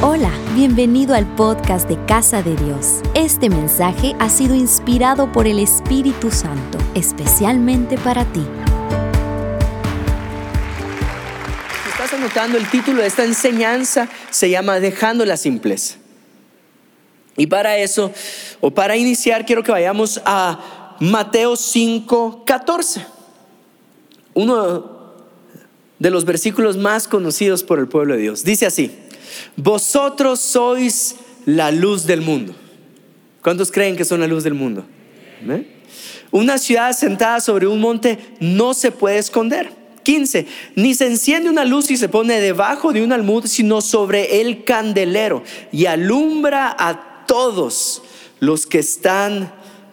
Hola, 0.00 0.30
bienvenido 0.54 1.16
al 1.16 1.26
podcast 1.34 1.88
de 1.88 1.98
Casa 2.06 2.40
de 2.40 2.54
Dios. 2.54 3.00
Este 3.14 3.50
mensaje 3.50 4.14
ha 4.20 4.30
sido 4.30 4.54
inspirado 4.54 5.32
por 5.32 5.48
el 5.48 5.58
Espíritu 5.58 6.30
Santo, 6.30 6.78
especialmente 6.94 7.98
para 7.98 8.24
ti. 8.32 8.46
estás 11.90 12.12
anotando 12.12 12.58
el 12.58 12.70
título 12.70 13.02
de 13.02 13.08
esta 13.08 13.24
enseñanza, 13.24 14.08
se 14.30 14.48
llama 14.48 14.78
Dejando 14.78 15.24
la 15.24 15.36
simpleza. 15.36 15.96
Y 17.36 17.48
para 17.48 17.76
eso, 17.76 18.12
o 18.60 18.70
para 18.70 18.96
iniciar, 18.96 19.44
quiero 19.44 19.64
que 19.64 19.72
vayamos 19.72 20.20
a 20.24 20.96
Mateo 21.00 21.56
5, 21.56 22.44
14. 22.44 23.04
Uno 24.34 25.12
de 25.98 26.10
los 26.10 26.24
versículos 26.24 26.76
más 26.76 27.08
conocidos 27.08 27.64
por 27.64 27.80
el 27.80 27.88
pueblo 27.88 28.14
de 28.14 28.20
Dios. 28.20 28.44
Dice 28.44 28.64
así. 28.64 29.07
Vosotros 29.56 30.40
sois 30.40 31.16
la 31.44 31.70
luz 31.70 32.06
del 32.06 32.20
mundo. 32.20 32.54
¿Cuántos 33.42 33.70
creen 33.70 33.96
que 33.96 34.04
son 34.04 34.20
la 34.20 34.26
luz 34.26 34.44
del 34.44 34.54
mundo? 34.54 34.84
Una 36.30 36.58
ciudad 36.58 36.92
sentada 36.92 37.40
sobre 37.40 37.66
un 37.66 37.80
monte 37.80 38.18
no 38.40 38.74
se 38.74 38.92
puede 38.92 39.18
esconder. 39.18 39.70
15. 40.02 40.46
Ni 40.74 40.94
se 40.94 41.06
enciende 41.06 41.50
una 41.50 41.64
luz 41.64 41.90
y 41.90 41.96
se 41.96 42.08
pone 42.08 42.40
debajo 42.40 42.92
de 42.92 43.02
un 43.02 43.12
almud, 43.12 43.46
sino 43.46 43.80
sobre 43.80 44.40
el 44.40 44.64
candelero 44.64 45.42
y 45.70 45.86
alumbra 45.86 46.74
a 46.78 47.24
todos 47.26 48.02
los 48.40 48.66
que 48.66 48.78
están 48.78 49.52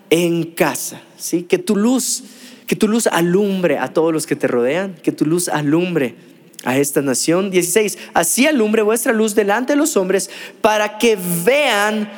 en 0.09 0.43
casa. 0.43 1.01
¿sí? 1.17 1.43
Que 1.43 1.57
tu 1.57 1.75
luz, 1.75 2.23
que 2.67 2.75
tu 2.75 2.87
luz 2.87 3.07
alumbre 3.07 3.77
a 3.77 3.93
todos 3.93 4.13
los 4.13 4.25
que 4.25 4.35
te 4.35 4.47
rodean, 4.47 4.95
que 4.95 5.11
tu 5.11 5.25
luz 5.25 5.49
alumbre 5.49 6.15
a 6.65 6.77
esta 6.77 7.01
nación. 7.01 7.49
16. 7.51 7.97
Así 8.13 8.45
alumbre 8.45 8.81
vuestra 8.81 9.13
luz 9.13 9.33
delante 9.33 9.73
de 9.73 9.77
los 9.77 9.95
hombres 9.95 10.29
para 10.61 10.97
que 10.97 11.17
vean 11.45 12.11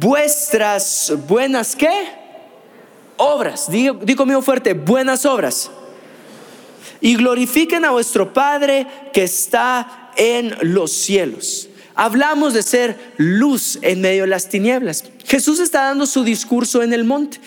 vuestras 0.00 1.12
buenas 1.28 1.76
qué? 1.76 1.90
Obras. 3.16 3.70
Digo, 3.70 3.98
digo 4.02 4.16
conmigo 4.16 4.40
fuerte, 4.40 4.72
buenas 4.72 5.26
obras. 5.26 5.70
Y 7.00 7.16
glorifiquen 7.16 7.84
a 7.84 7.90
vuestro 7.90 8.32
Padre 8.32 8.86
que 9.12 9.24
está 9.24 10.12
en 10.16 10.56
los 10.62 10.92
cielos. 10.92 11.68
Hablamos 11.94 12.54
de 12.54 12.62
ser 12.62 12.96
luz 13.16 13.78
en 13.82 14.00
medio 14.00 14.22
de 14.22 14.28
las 14.28 14.48
tinieblas. 14.48 15.04
Jesús 15.26 15.58
está 15.58 15.82
dando 15.82 16.06
su 16.06 16.22
discurso 16.22 16.82
en 16.82 16.92
el 16.92 17.04
monte. 17.04 17.40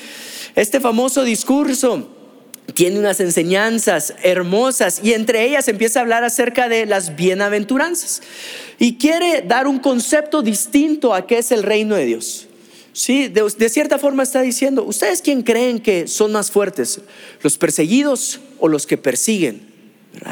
Este 0.56 0.82
famoso 0.82 1.24
discurso 1.24 2.21
tiene 2.74 3.00
unas 3.00 3.20
enseñanzas 3.20 4.14
hermosas 4.24 5.02
y 5.04 5.14
entre 5.14 5.46
ellas 5.46 5.68
empieza 5.68 6.00
a 6.00 6.02
hablar 6.04 6.24
acerca 6.24 6.70
de 6.70 6.86
las 6.86 7.16
bienaventuranzas 7.16 8.22
y 8.80 8.98
quiere 8.98 9.42
dar 9.42 9.68
un 9.68 9.80
concepto 9.80 10.42
distinto 10.42 11.14
a 11.14 11.28
qué 11.28 11.40
es 11.40 11.52
el 11.52 11.64
reino 11.64 11.96
de 11.96 12.06
Dios. 12.06 12.48
Sí, 12.94 13.30
de, 13.30 13.70
cierta 13.70 13.98
forma 13.98 14.24
está 14.24 14.42
diciendo, 14.42 14.84
¿ustedes 14.84 15.22
quién 15.22 15.44
creen 15.44 15.80
que 15.80 16.08
son 16.08 16.34
más 16.34 16.52
fuertes? 16.52 17.00
¿Los 17.42 17.58
perseguidos 17.58 18.42
o 18.60 18.68
los 18.68 18.86
que 18.86 18.98
persiguen? 18.98 19.72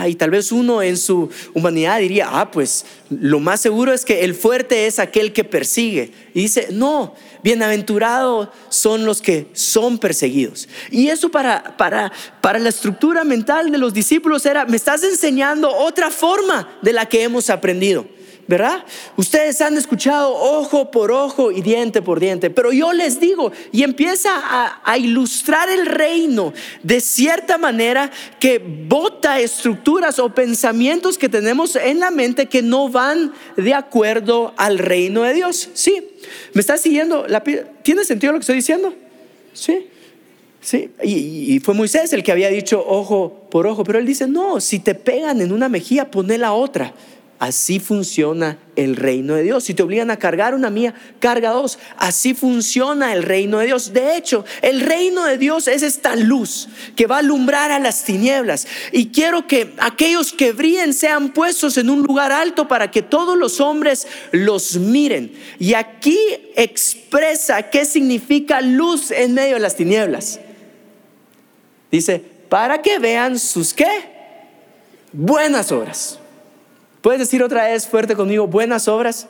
Y 0.08 0.16
tal 0.16 0.30
vez 0.30 0.52
uno 0.52 0.82
en 0.82 0.98
su 0.98 1.30
humanidad 1.54 2.00
diría, 2.00 2.28
ah, 2.30 2.52
pues 2.52 2.86
lo 3.10 3.40
más 3.40 3.62
seguro 3.62 3.94
es 3.94 4.04
que 4.04 4.26
el 4.26 4.36
fuerte 4.36 4.88
es 4.88 5.00
aquel 5.00 5.32
que 5.32 5.46
persigue. 5.46 6.12
Y 6.34 6.42
dice, 6.42 6.68
no, 6.72 7.16
bienaventurados 7.44 8.50
son 8.70 9.06
los 9.06 9.22
que 9.22 9.50
son 9.54 9.98
perseguidos. 9.98 10.68
Y 10.92 11.10
eso 11.10 11.30
para, 11.30 11.78
para, 11.78 12.12
para 12.42 12.60
la 12.60 12.70
estructura 12.70 13.24
mental 13.24 13.72
de 13.72 13.78
los 13.78 13.94
discípulos 13.94 14.46
era, 14.46 14.66
me 14.66 14.78
estás 14.78 15.04
enseñando 15.04 15.74
otra 15.74 16.10
forma 16.10 16.70
de 16.82 16.94
la 16.94 17.06
que 17.06 17.24
hemos 17.24 17.50
aprendido. 17.50 18.06
¿Verdad? 18.50 18.84
Ustedes 19.16 19.62
han 19.62 19.78
escuchado 19.78 20.34
ojo 20.34 20.90
por 20.90 21.12
ojo 21.12 21.52
y 21.52 21.62
diente 21.62 22.02
por 22.02 22.20
diente, 22.20 22.50
pero 22.50 22.72
yo 22.72 22.94
les 22.94 23.20
digo, 23.20 23.52
y 23.72 23.84
empieza 23.84 24.32
a, 24.84 24.98
ilustrar 24.98 25.70
el 25.70 25.86
reino 25.86 26.52
de 26.82 27.00
cierta 27.00 27.60
manera 27.60 28.10
que 28.40 28.58
bota 28.58 29.40
estructuras 29.40 30.18
o 30.18 30.34
pensamientos 30.34 31.20
que 31.20 31.30
tenemos 31.30 31.76
en 31.76 32.00
la 32.00 32.10
mente 32.10 32.48
que 32.48 32.64
no 32.64 32.90
van 32.90 33.34
de 33.56 33.76
acuerdo 33.76 34.52
al 34.58 34.80
reino 34.80 35.22
de 35.22 35.36
Dios. 35.36 35.70
¿Sí? 35.76 36.04
¿Me 36.54 36.62
estás 36.62 36.82
siguiendo? 36.82 37.28
¿Tiene 37.84 38.04
sentido 38.04 38.34
lo 38.34 38.40
que 38.40 38.44
estoy 38.44 38.56
diciendo? 38.56 38.96
¿Sí? 39.54 39.88
Sí, 40.60 40.90
y, 41.04 41.54
y, 41.56 41.60
fue 41.60 41.76
Moisés 41.76 42.12
el 42.14 42.24
que 42.24 42.32
había 42.32 42.50
dicho 42.50 42.84
ojo 42.86 43.48
por 43.52 43.68
ojo, 43.68 43.84
pero 43.84 44.00
él 44.00 44.06
dice, 44.06 44.28
no, 44.28 44.60
si 44.60 44.80
te 44.80 44.96
pegan 44.96 45.40
en 45.40 45.54
una 45.54 45.70
mejilla, 45.70 46.10
poné 46.10 46.38
la 46.38 46.52
otra. 46.52 46.94
Así 47.40 47.80
funciona 47.80 48.58
el 48.76 48.98
reino 48.98 49.34
de 49.36 49.44
Dios. 49.44 49.64
Si 49.64 49.74
te 49.74 49.82
obligan 49.82 50.12
a 50.12 50.20
cargar 50.20 50.54
una 50.54 50.70
mía, 50.70 50.94
carga 51.20 51.52
dos. 51.52 51.80
Así 51.96 52.34
funciona 52.34 53.14
el 53.14 53.24
reino 53.24 53.60
de 53.60 53.68
Dios. 53.68 53.94
De 53.94 54.18
hecho, 54.18 54.44
el 54.62 54.82
reino 54.82 55.24
de 55.24 55.38
Dios 55.38 55.70
es 55.70 55.82
esta 55.82 56.18
luz 56.18 56.68
que 56.98 57.08
va 57.08 57.16
a 57.16 57.20
alumbrar 57.20 57.72
a 57.72 57.80
las 57.80 58.04
tinieblas. 58.04 58.68
Y 58.92 59.08
quiero 59.08 59.48
que 59.48 59.74
aquellos 59.78 60.34
que 60.34 60.52
brillen 60.52 60.94
sean 60.94 61.30
puestos 61.30 61.78
en 61.78 61.90
un 61.90 62.02
lugar 62.02 62.34
alto 62.34 62.68
para 62.68 62.92
que 62.92 63.02
todos 63.02 63.38
los 63.38 63.62
hombres 63.62 64.06
los 64.34 64.76
miren. 64.76 65.32
Y 65.60 65.76
aquí 65.76 66.20
expresa 66.58 67.64
qué 67.64 67.86
significa 67.86 68.60
luz 68.60 69.12
en 69.12 69.34
medio 69.34 69.54
de 69.54 69.62
las 69.62 69.78
tinieblas. 69.78 70.42
Dice, 71.90 72.22
para 72.50 72.82
que 72.82 73.00
vean 73.00 73.40
sus 73.40 73.74
qué? 73.74 73.88
Buenas 75.14 75.72
obras 75.72 76.19
¿Puedes 77.02 77.20
decir 77.20 77.42
otra 77.44 77.68
vez 77.68 77.88
fuerte 77.88 78.16
conmigo, 78.16 78.48
buenas 78.48 78.90
obras? 78.90 79.28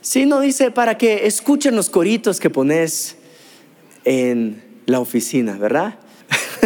Sí, 0.00 0.24
no 0.24 0.40
dice 0.40 0.70
para 0.70 0.96
que 0.96 1.26
escuchen 1.26 1.76
los 1.76 1.90
coritos 1.90 2.40
que 2.40 2.48
pones 2.48 3.16
en 4.04 4.62
la 4.86 4.98
oficina, 4.98 5.58
¿verdad? 5.58 5.98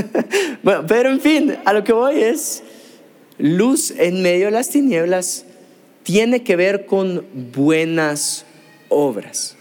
bueno, 0.62 0.84
pero 0.86 1.10
en 1.10 1.20
fin, 1.20 1.56
a 1.64 1.72
lo 1.72 1.82
que 1.82 1.92
voy 1.92 2.22
es, 2.22 2.62
luz 3.38 3.90
en 3.90 4.22
medio 4.22 4.46
de 4.46 4.52
las 4.52 4.68
tinieblas 4.68 5.44
tiene 6.04 6.44
que 6.44 6.54
ver 6.54 6.86
con 6.86 7.26
buenas 7.52 8.46
obras, 8.88 9.56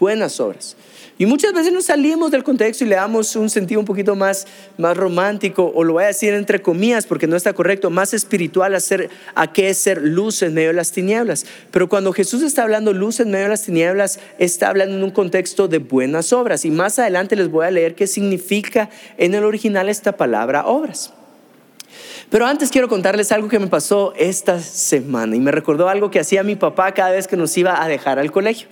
buenas 0.00 0.40
obras. 0.40 0.76
Y 1.18 1.26
muchas 1.26 1.52
veces 1.52 1.70
nos 1.70 1.84
salimos 1.84 2.30
del 2.30 2.42
contexto 2.42 2.82
y 2.82 2.88
le 2.88 2.94
damos 2.94 3.36
un 3.36 3.50
sentido 3.50 3.78
un 3.78 3.84
poquito 3.84 4.16
más, 4.16 4.46
más 4.78 4.96
romántico, 4.96 5.70
o 5.74 5.84
lo 5.84 5.92
voy 5.92 6.04
a 6.04 6.06
decir 6.06 6.32
entre 6.32 6.62
comillas 6.62 7.06
porque 7.06 7.26
no 7.26 7.36
está 7.36 7.52
correcto, 7.52 7.90
más 7.90 8.14
espiritual 8.14 8.74
a, 8.74 8.78
a 9.34 9.52
qué 9.52 9.68
es 9.68 9.76
ser 9.76 10.00
luz 10.00 10.42
en 10.42 10.54
medio 10.54 10.68
de 10.68 10.74
las 10.74 10.92
tinieblas. 10.92 11.44
Pero 11.70 11.90
cuando 11.90 12.14
Jesús 12.14 12.42
está 12.42 12.62
hablando 12.62 12.94
luz 12.94 13.20
en 13.20 13.30
medio 13.30 13.44
de 13.44 13.50
las 13.50 13.64
tinieblas, 13.64 14.18
está 14.38 14.70
hablando 14.70 14.96
en 14.96 15.04
un 15.04 15.10
contexto 15.10 15.68
de 15.68 15.76
buenas 15.76 16.32
obras. 16.32 16.64
Y 16.64 16.70
más 16.70 16.98
adelante 16.98 17.36
les 17.36 17.50
voy 17.50 17.66
a 17.66 17.70
leer 17.70 17.94
qué 17.94 18.06
significa 18.06 18.88
en 19.18 19.34
el 19.34 19.44
original 19.44 19.90
esta 19.90 20.16
palabra 20.16 20.64
obras. 20.64 21.12
Pero 22.30 22.46
antes 22.46 22.70
quiero 22.70 22.88
contarles 22.88 23.32
algo 23.32 23.48
que 23.48 23.58
me 23.58 23.66
pasó 23.66 24.14
esta 24.16 24.60
semana 24.60 25.34
y 25.34 25.40
me 25.40 25.50
recordó 25.50 25.88
algo 25.88 26.12
que 26.12 26.20
hacía 26.20 26.44
mi 26.44 26.54
papá 26.54 26.92
cada 26.94 27.10
vez 27.10 27.26
que 27.26 27.36
nos 27.36 27.56
iba 27.58 27.82
a 27.82 27.88
dejar 27.88 28.20
al 28.20 28.30
colegio. 28.30 28.68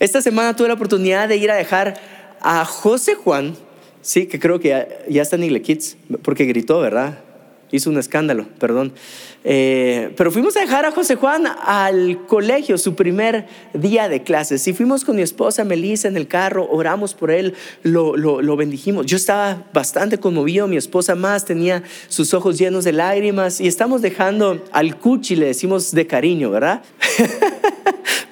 Esta 0.00 0.22
semana 0.22 0.56
tuve 0.56 0.68
la 0.68 0.74
oportunidad 0.74 1.28
de 1.28 1.36
ir 1.36 1.50
a 1.50 1.54
dejar 1.54 2.00
a 2.40 2.64
José 2.64 3.14
Juan, 3.14 3.54
sí, 4.00 4.26
que 4.26 4.40
creo 4.40 4.60
que 4.60 5.04
ya, 5.10 5.20
está 5.20 5.36
en 5.36 5.44
Igle 5.44 5.60
Kids, 5.60 5.98
porque 6.22 6.46
gritó, 6.46 6.80
¿verdad? 6.80 7.18
Hizo 7.72 7.90
un 7.90 7.98
escándalo, 7.98 8.46
perdón. 8.58 8.92
Eh, 9.44 10.12
pero 10.16 10.30
fuimos 10.30 10.56
a 10.56 10.60
dejar 10.60 10.84
a 10.84 10.92
José 10.92 11.16
Juan 11.16 11.46
al 11.46 12.26
colegio, 12.26 12.78
su 12.78 12.94
primer 12.94 13.46
día 13.74 14.08
de 14.08 14.22
clases. 14.22 14.66
Y 14.68 14.72
fuimos 14.72 15.04
con 15.04 15.16
mi 15.16 15.22
esposa 15.22 15.64
Melissa 15.64 16.06
en 16.06 16.16
el 16.16 16.28
carro, 16.28 16.68
oramos 16.70 17.14
por 17.14 17.30
él, 17.30 17.54
lo, 17.82 18.16
lo, 18.16 18.56
bendijimos. 18.56 19.06
Yo 19.06 19.16
estaba 19.16 19.64
bastante 19.72 20.18
conmovido, 20.18 20.68
mi 20.68 20.76
esposa 20.76 21.14
más 21.14 21.44
tenía 21.44 21.82
sus 22.08 22.34
ojos 22.34 22.58
llenos 22.58 22.84
de 22.84 22.92
lágrimas. 22.92 23.60
Y 23.60 23.66
estamos 23.66 24.02
dejando 24.02 24.62
al 24.70 24.98
cuchi, 24.98 25.34
le 25.34 25.46
decimos 25.46 25.92
de 25.92 26.06
cariño, 26.06 26.50
¿verdad? 26.50 26.82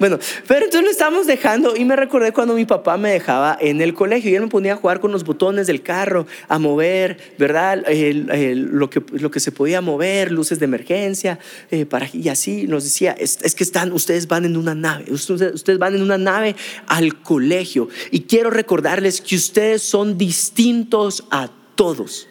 Bueno, 0.01 0.17
pero 0.47 0.65
entonces 0.65 0.83
lo 0.83 0.89
estamos 0.89 1.27
dejando 1.27 1.77
y 1.77 1.85
me 1.85 1.95
recordé 1.95 2.33
cuando 2.33 2.55
mi 2.55 2.65
papá 2.65 2.97
me 2.97 3.11
dejaba 3.11 3.55
en 3.61 3.81
el 3.81 3.93
colegio 3.93 4.31
y 4.31 4.35
él 4.35 4.41
me 4.41 4.47
ponía 4.47 4.73
a 4.73 4.75
jugar 4.75 4.99
con 4.99 5.11
los 5.11 5.23
botones 5.23 5.67
del 5.67 5.83
carro, 5.83 6.25
a 6.47 6.57
mover, 6.57 7.35
¿verdad? 7.37 7.83
lo, 7.85 8.89
que, 8.89 9.03
lo 9.11 9.29
que 9.29 9.39
se 9.39 9.51
podía 9.51 9.79
mover, 9.79 10.31
luces 10.31 10.57
de 10.57 10.65
emergencia, 10.65 11.37
eh, 11.69 11.85
para, 11.85 12.09
y 12.11 12.29
así 12.29 12.65
nos 12.65 12.83
decía, 12.83 13.11
es, 13.11 13.37
que 13.53 13.63
están, 13.63 13.91
ustedes 13.91 14.27
van 14.27 14.45
en 14.45 14.57
una 14.57 14.73
nave, 14.73 15.05
ustedes, 15.13 15.53
ustedes 15.53 15.77
van 15.77 15.93
en 15.93 16.01
una 16.01 16.17
nave 16.17 16.55
al 16.87 17.21
colegio 17.21 17.87
y 18.09 18.21
quiero 18.21 18.49
recordarles 18.49 19.21
que 19.21 19.35
ustedes 19.35 19.83
son 19.83 20.17
distintos 20.17 21.25
a 21.29 21.47
todos. 21.75 22.27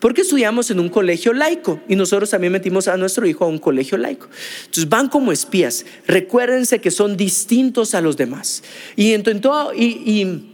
Porque 0.00 0.22
estudiamos 0.22 0.70
en 0.70 0.80
un 0.80 0.88
colegio 0.88 1.32
laico 1.32 1.80
y 1.88 1.96
nosotros 1.96 2.30
también 2.30 2.52
metimos 2.52 2.86
a 2.88 2.96
nuestro 2.96 3.26
hijo 3.26 3.44
a 3.44 3.48
un 3.48 3.58
colegio 3.58 3.96
laico. 3.96 4.28
Entonces 4.60 4.88
van 4.88 5.08
como 5.08 5.32
espías. 5.32 5.86
Recuérdense 6.06 6.80
que 6.80 6.90
son 6.90 7.16
distintos 7.16 7.94
a 7.94 8.00
los 8.00 8.16
demás. 8.16 8.62
Y, 8.94 9.14
y, 9.14 9.82
y 10.04 10.52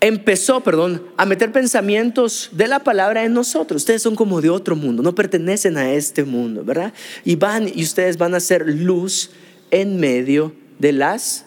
empezó, 0.00 0.60
perdón, 0.62 1.02
a 1.16 1.24
meter 1.26 1.52
pensamientos 1.52 2.50
de 2.52 2.68
la 2.68 2.80
palabra 2.80 3.24
en 3.24 3.32
nosotros. 3.32 3.82
Ustedes 3.82 4.02
son 4.02 4.16
como 4.16 4.40
de 4.40 4.50
otro 4.50 4.76
mundo, 4.76 5.02
no 5.02 5.14
pertenecen 5.14 5.76
a 5.76 5.92
este 5.92 6.24
mundo, 6.24 6.64
¿verdad? 6.64 6.92
Y 7.24 7.36
van 7.36 7.70
y 7.72 7.82
ustedes 7.82 8.18
van 8.18 8.34
a 8.34 8.40
ser 8.40 8.68
luz 8.68 9.30
en 9.70 9.98
medio 9.98 10.52
de 10.78 10.92
las 10.92 11.46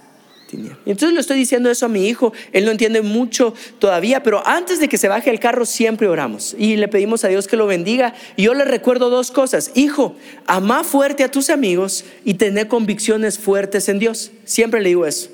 entonces 0.51 1.13
le 1.13 1.19
estoy 1.19 1.37
diciendo 1.37 1.69
eso 1.69 1.85
a 1.85 1.89
mi 1.89 2.07
hijo, 2.07 2.31
él 2.51 2.65
no 2.65 2.71
entiende 2.71 3.01
mucho 3.01 3.53
todavía, 3.79 4.23
pero 4.23 4.45
antes 4.47 4.79
de 4.79 4.87
que 4.87 4.97
se 4.97 5.07
baje 5.07 5.29
el 5.29 5.39
carro 5.39 5.65
siempre 5.65 6.07
oramos 6.07 6.55
y 6.57 6.75
le 6.75 6.87
pedimos 6.87 7.23
a 7.25 7.29
Dios 7.29 7.47
que 7.47 7.57
lo 7.57 7.67
bendiga. 7.67 8.13
Y 8.35 8.43
yo 8.43 8.53
le 8.53 8.65
recuerdo 8.65 9.09
dos 9.09 9.31
cosas, 9.31 9.71
hijo, 9.75 10.15
ama 10.45 10.83
fuerte 10.83 11.23
a 11.23 11.31
tus 11.31 11.49
amigos 11.49 12.05
y 12.23 12.35
tener 12.35 12.67
convicciones 12.67 13.39
fuertes 13.39 13.89
en 13.89 13.99
Dios. 13.99 14.31
Siempre 14.45 14.81
le 14.81 14.89
digo 14.89 15.05
eso. 15.05 15.29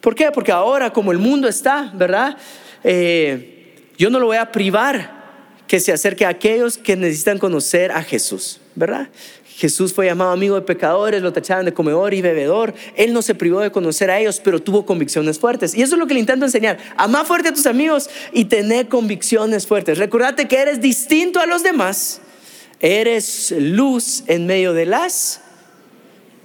¿Por 0.00 0.14
qué? 0.14 0.30
Porque 0.32 0.52
ahora 0.52 0.92
como 0.92 1.12
el 1.12 1.18
mundo 1.18 1.48
está, 1.48 1.92
¿verdad? 1.94 2.36
Eh, 2.82 3.74
yo 3.98 4.10
no 4.10 4.18
lo 4.18 4.26
voy 4.26 4.38
a 4.38 4.50
privar 4.50 5.20
que 5.66 5.78
se 5.78 5.92
acerque 5.92 6.24
a 6.24 6.30
aquellos 6.30 6.78
que 6.78 6.96
necesitan 6.96 7.38
conocer 7.38 7.92
a 7.92 8.02
Jesús, 8.02 8.60
¿verdad? 8.74 9.08
Jesús 9.60 9.92
fue 9.92 10.06
llamado 10.06 10.30
amigo 10.30 10.54
de 10.54 10.62
pecadores, 10.62 11.20
lo 11.20 11.34
tachaban 11.34 11.66
de 11.66 11.74
comedor 11.74 12.14
y 12.14 12.22
bebedor. 12.22 12.72
Él 12.96 13.12
no 13.12 13.20
se 13.20 13.34
privó 13.34 13.60
de 13.60 13.70
conocer 13.70 14.10
a 14.10 14.18
ellos, 14.18 14.40
pero 14.42 14.62
tuvo 14.62 14.86
convicciones 14.86 15.38
fuertes. 15.38 15.74
Y 15.74 15.82
eso 15.82 15.96
es 15.96 15.98
lo 15.98 16.06
que 16.06 16.14
le 16.14 16.20
intento 16.20 16.46
enseñar. 16.46 16.78
Amá 16.96 17.26
fuerte 17.26 17.50
a 17.50 17.52
tus 17.52 17.66
amigos 17.66 18.08
y 18.32 18.46
tener 18.46 18.88
convicciones 18.88 19.66
fuertes. 19.66 19.98
Recordate 19.98 20.48
que 20.48 20.56
eres 20.56 20.80
distinto 20.80 21.40
a 21.40 21.46
los 21.46 21.62
demás. 21.62 22.22
Eres 22.80 23.50
luz 23.50 24.24
en 24.28 24.46
medio 24.46 24.72
de 24.72 24.86
las 24.86 25.42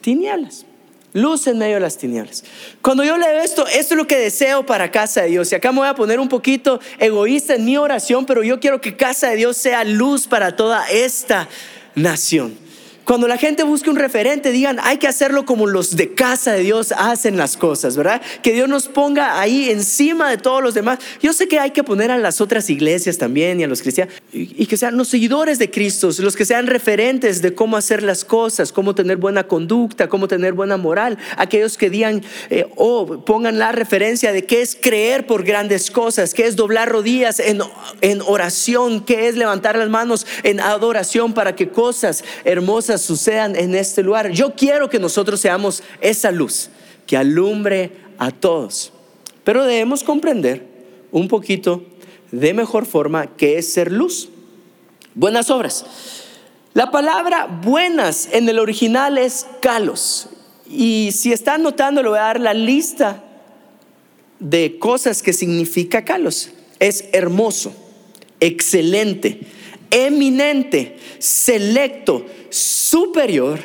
tinieblas. 0.01 0.65
Luz 1.13 1.47
en 1.47 1.57
medio 1.57 1.75
de 1.75 1.79
las 1.79 1.97
tinieblas. 1.97 2.44
Cuando 2.81 3.06
yo 3.06 3.17
leo 3.17 3.39
esto, 3.39 3.65
esto 3.67 3.94
es 3.94 3.97
lo 3.97 4.07
que 4.07 4.17
deseo 4.17 4.65
para 4.65 4.91
casa 4.91 5.21
de 5.21 5.29
Dios. 5.29 5.50
Y 5.53 5.56
acá 5.56 5.71
me 5.71 5.77
voy 5.79 5.88
a 5.88 5.95
poner 5.95 6.19
un 6.19 6.27
poquito 6.27 6.81
egoísta 7.00 7.56
en 7.56 7.63
mi 7.63 7.77
oración, 7.77 8.25
pero 8.25 8.44
yo 8.44 8.59
quiero 8.59 8.81
que 8.81 8.97
casa 8.97 9.29
de 9.29 9.38
Dios 9.38 9.56
sea 9.56 9.85
luz 9.85 10.27
para 10.27 10.57
toda 10.57 10.85
esta 10.89 11.47
nación. 11.95 12.64
Cuando 13.06 13.28
la 13.28 13.38
gente 13.38 13.62
busque 13.62 13.92
un 13.92 13.98
referente, 13.98 14.52
digan, 14.52 14.80
hay 14.81 14.98
que 14.98 15.07
hacerlo 15.07 15.46
como 15.46 15.68
los 15.68 15.96
de 15.96 16.16
casa 16.16 16.54
de 16.54 16.62
Dios 16.62 16.92
hacen 16.98 17.38
las 17.38 17.56
cosas, 17.56 17.96
¿verdad? 17.96 18.19
Que 18.42 18.52
Dios 18.52 18.68
nos 18.68 18.88
ponga 18.88 19.40
ahí 19.40 19.69
encima 19.69 20.28
de 20.28 20.38
todos 20.38 20.63
los 20.63 20.74
demás. 20.74 20.98
Yo 21.22 21.31
sé 21.31 21.48
que 21.48 21.60
hay 21.60 21.69
que 21.69 21.84
poner 21.84 22.10
a 22.10 22.18
las 22.18 22.42
otras 22.42 22.68
iglesias 22.68 23.19
también 23.19 23.60
y 23.60 23.63
a 23.63 23.68
los 23.68 23.84
cristianos, 23.84 24.12
y, 24.34 24.66
que 24.66 24.75
sean 24.75 24.98
los 24.98 25.07
seguidores 25.07 25.60
de 25.60 25.69
Cristo, 25.69 26.10
los 26.18 26.36
que 26.36 26.46
sean 26.46 26.66
referentes 26.66 27.44
de 27.44 27.54
cómo 27.54 27.78
hacer 27.78 28.02
las 28.02 28.25
cosas, 28.25 28.72
cómo 28.72 28.96
tener 28.96 29.18
buena 29.18 29.44
conducta, 29.44 30.10
cómo 30.10 30.28
tener 30.28 30.54
buena 30.54 30.78
moral. 30.78 31.19
Aquellos 31.38 31.78
que 31.78 31.92
digan, 31.92 32.24
eh, 32.50 32.66
o 32.75 33.24
pongan 33.24 33.60
la 33.60 33.72
referencia 33.72 34.31
de 34.31 34.46
qué 34.46 34.63
es 34.63 34.75
creer 34.75 35.28
por 35.28 35.44
grandes 35.44 35.92
cosas, 35.92 36.34
qué 36.34 36.48
es 36.48 36.56
doblar 36.56 36.90
rodillas 36.90 37.40
en, 37.40 37.62
en 38.01 38.22
oración, 38.22 39.06
qué 39.06 39.28
es 39.28 39.36
levantar 39.36 39.78
las 39.78 39.90
manos 39.90 40.25
en 40.42 40.60
adoración 40.60 41.34
para 41.34 41.56
que 41.56 41.69
cosas 41.69 42.24
hermosas 42.46 42.94
sucedan 42.97 43.56
en 43.56 43.75
este 43.75 44.03
lugar. 44.03 44.31
Yo 44.31 44.56
quiero 44.56 44.89
que 44.89 45.00
nosotros 45.00 45.39
seamos 45.39 45.83
esa 46.01 46.31
luz 46.31 46.69
que 47.06 47.18
alumbre 47.18 47.92
a 48.18 48.31
todos. 48.31 48.92
Pero 49.44 49.65
debemos 49.65 50.03
comprender 50.03 50.65
un 51.12 51.27
poquito 51.27 51.83
de 52.31 52.53
mejor 52.53 52.86
forma 52.86 53.36
qué 53.38 53.57
es 53.57 53.71
ser 53.71 53.92
luz. 53.92 54.30
Buenas 55.13 55.50
obras. 55.50 55.86
La 56.74 56.92
palabra 56.92 57.45
buenas 57.63 58.27
en 58.31 58.50
el 58.50 58.59
original 58.59 59.18
es 59.18 59.45
kalos. 59.62 60.27
Y 60.69 61.12
si 61.13 61.31
están 61.31 61.63
notando, 61.63 62.03
le 62.03 62.09
voy 62.09 62.18
a 62.18 62.24
dar 62.24 62.39
la 62.39 62.53
lista 62.53 63.24
de 64.39 64.77
cosas 64.77 65.24
que 65.24 65.31
significa 65.31 66.03
kalos. 66.03 66.50
Es 66.80 67.06
hermoso, 67.13 67.71
excelente, 68.39 69.41
eminente, 69.90 70.98
selecto, 71.20 72.26
superior, 72.50 73.60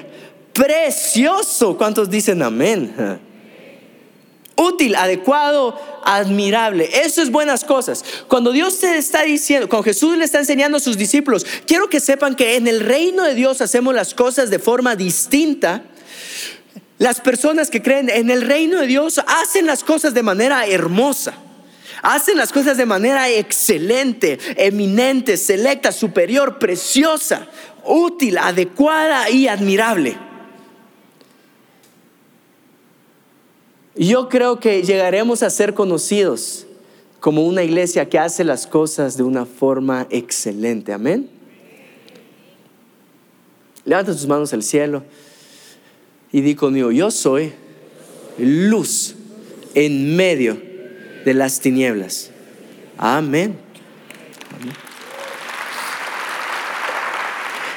precioso. 0.53 1.77
¿Cuántos 1.77 2.11
dicen 2.11 2.43
amén? 2.43 3.21
Útil, 4.57 4.95
adecuado, 4.95 5.81
admirable. 6.05 6.91
Eso 7.03 7.23
es 7.23 7.31
buenas 7.31 7.65
cosas. 7.65 8.05
Cuando 8.29 8.53
Dios 8.53 8.79
te 8.79 8.99
está 8.99 9.23
diciendo, 9.23 9.71
cuando 9.71 9.85
Jesús 9.85 10.19
le 10.19 10.25
está 10.27 10.39
enseñando 10.39 10.77
a 10.77 10.81
sus 10.81 10.99
discípulos, 10.99 11.47
quiero 11.67 11.89
que 11.89 11.99
sepan 11.99 12.37
que 12.37 12.57
en 12.57 12.69
el 12.69 12.81
reino 12.81 13.25
de 13.25 13.35
Dios 13.35 13.63
hacemos 13.63 13.95
las 13.95 14.13
cosas 14.13 14.51
de 14.51 14.59
forma 14.59 14.97
distinta. 14.97 15.85
Las 16.99 17.23
personas 17.23 17.71
que 17.71 17.81
creen 17.81 18.11
en 18.11 18.29
el 18.31 18.43
reino 18.43 18.81
de 18.81 18.87
Dios 18.87 19.19
hacen 19.27 19.67
las 19.67 19.83
cosas 19.83 20.13
de 20.13 20.23
manera 20.23 20.67
hermosa. 20.67 21.33
Hacen 22.03 22.37
las 22.37 22.53
cosas 22.53 22.77
de 22.77 22.87
manera 22.87 23.29
excelente, 23.29 24.39
eminente, 24.57 25.37
selecta, 25.37 25.93
superior, 25.93 26.59
preciosa, 26.59 27.49
útil, 27.85 28.39
adecuada 28.39 29.29
y 29.29 29.49
admirable. 29.49 30.17
Yo 33.97 34.29
creo 34.29 34.61
que 34.61 34.83
llegaremos 34.83 35.43
a 35.43 35.51
ser 35.51 35.75
conocidos 35.75 36.67
como 37.21 37.47
una 37.47 37.63
iglesia 37.63 38.09
que 38.09 38.19
hace 38.19 38.45
las 38.45 38.67
cosas 38.67 39.19
de 39.19 39.23
una 39.23 39.45
forma 39.45 40.07
excelente. 40.09 40.95
Amén. 40.95 41.29
Levanta 43.85 44.13
tus 44.13 44.27
manos 44.27 44.55
al 44.55 44.63
cielo 44.63 45.05
y 46.33 46.41
di 46.41 46.55
conmigo, 46.55 46.93
yo 46.93 47.11
soy 47.11 47.53
luz 48.39 49.17
en 49.75 50.17
medio 50.17 50.70
de 51.25 51.35
las 51.35 51.61
tinieblas. 51.61 52.31
Amén. 52.99 53.59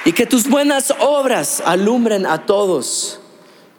Y 0.05 0.11
que 0.11 0.25
tus 0.25 0.49
buenas 0.49 0.93
obras 0.99 1.61
alumbren 1.65 2.25
a 2.25 2.45
todos 2.45 3.21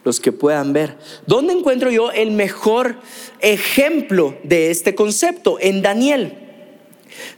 los 0.04 0.20
que 0.20 0.32
puedan 0.32 0.72
ver. 0.72 0.96
¿Dónde 1.26 1.52
encuentro 1.52 1.90
yo 1.90 2.10
el 2.12 2.30
mejor 2.30 2.96
ejemplo 3.40 4.36
de 4.42 4.70
este 4.70 4.94
concepto? 4.94 5.58
En 5.60 5.82
Daniel. 5.82 6.43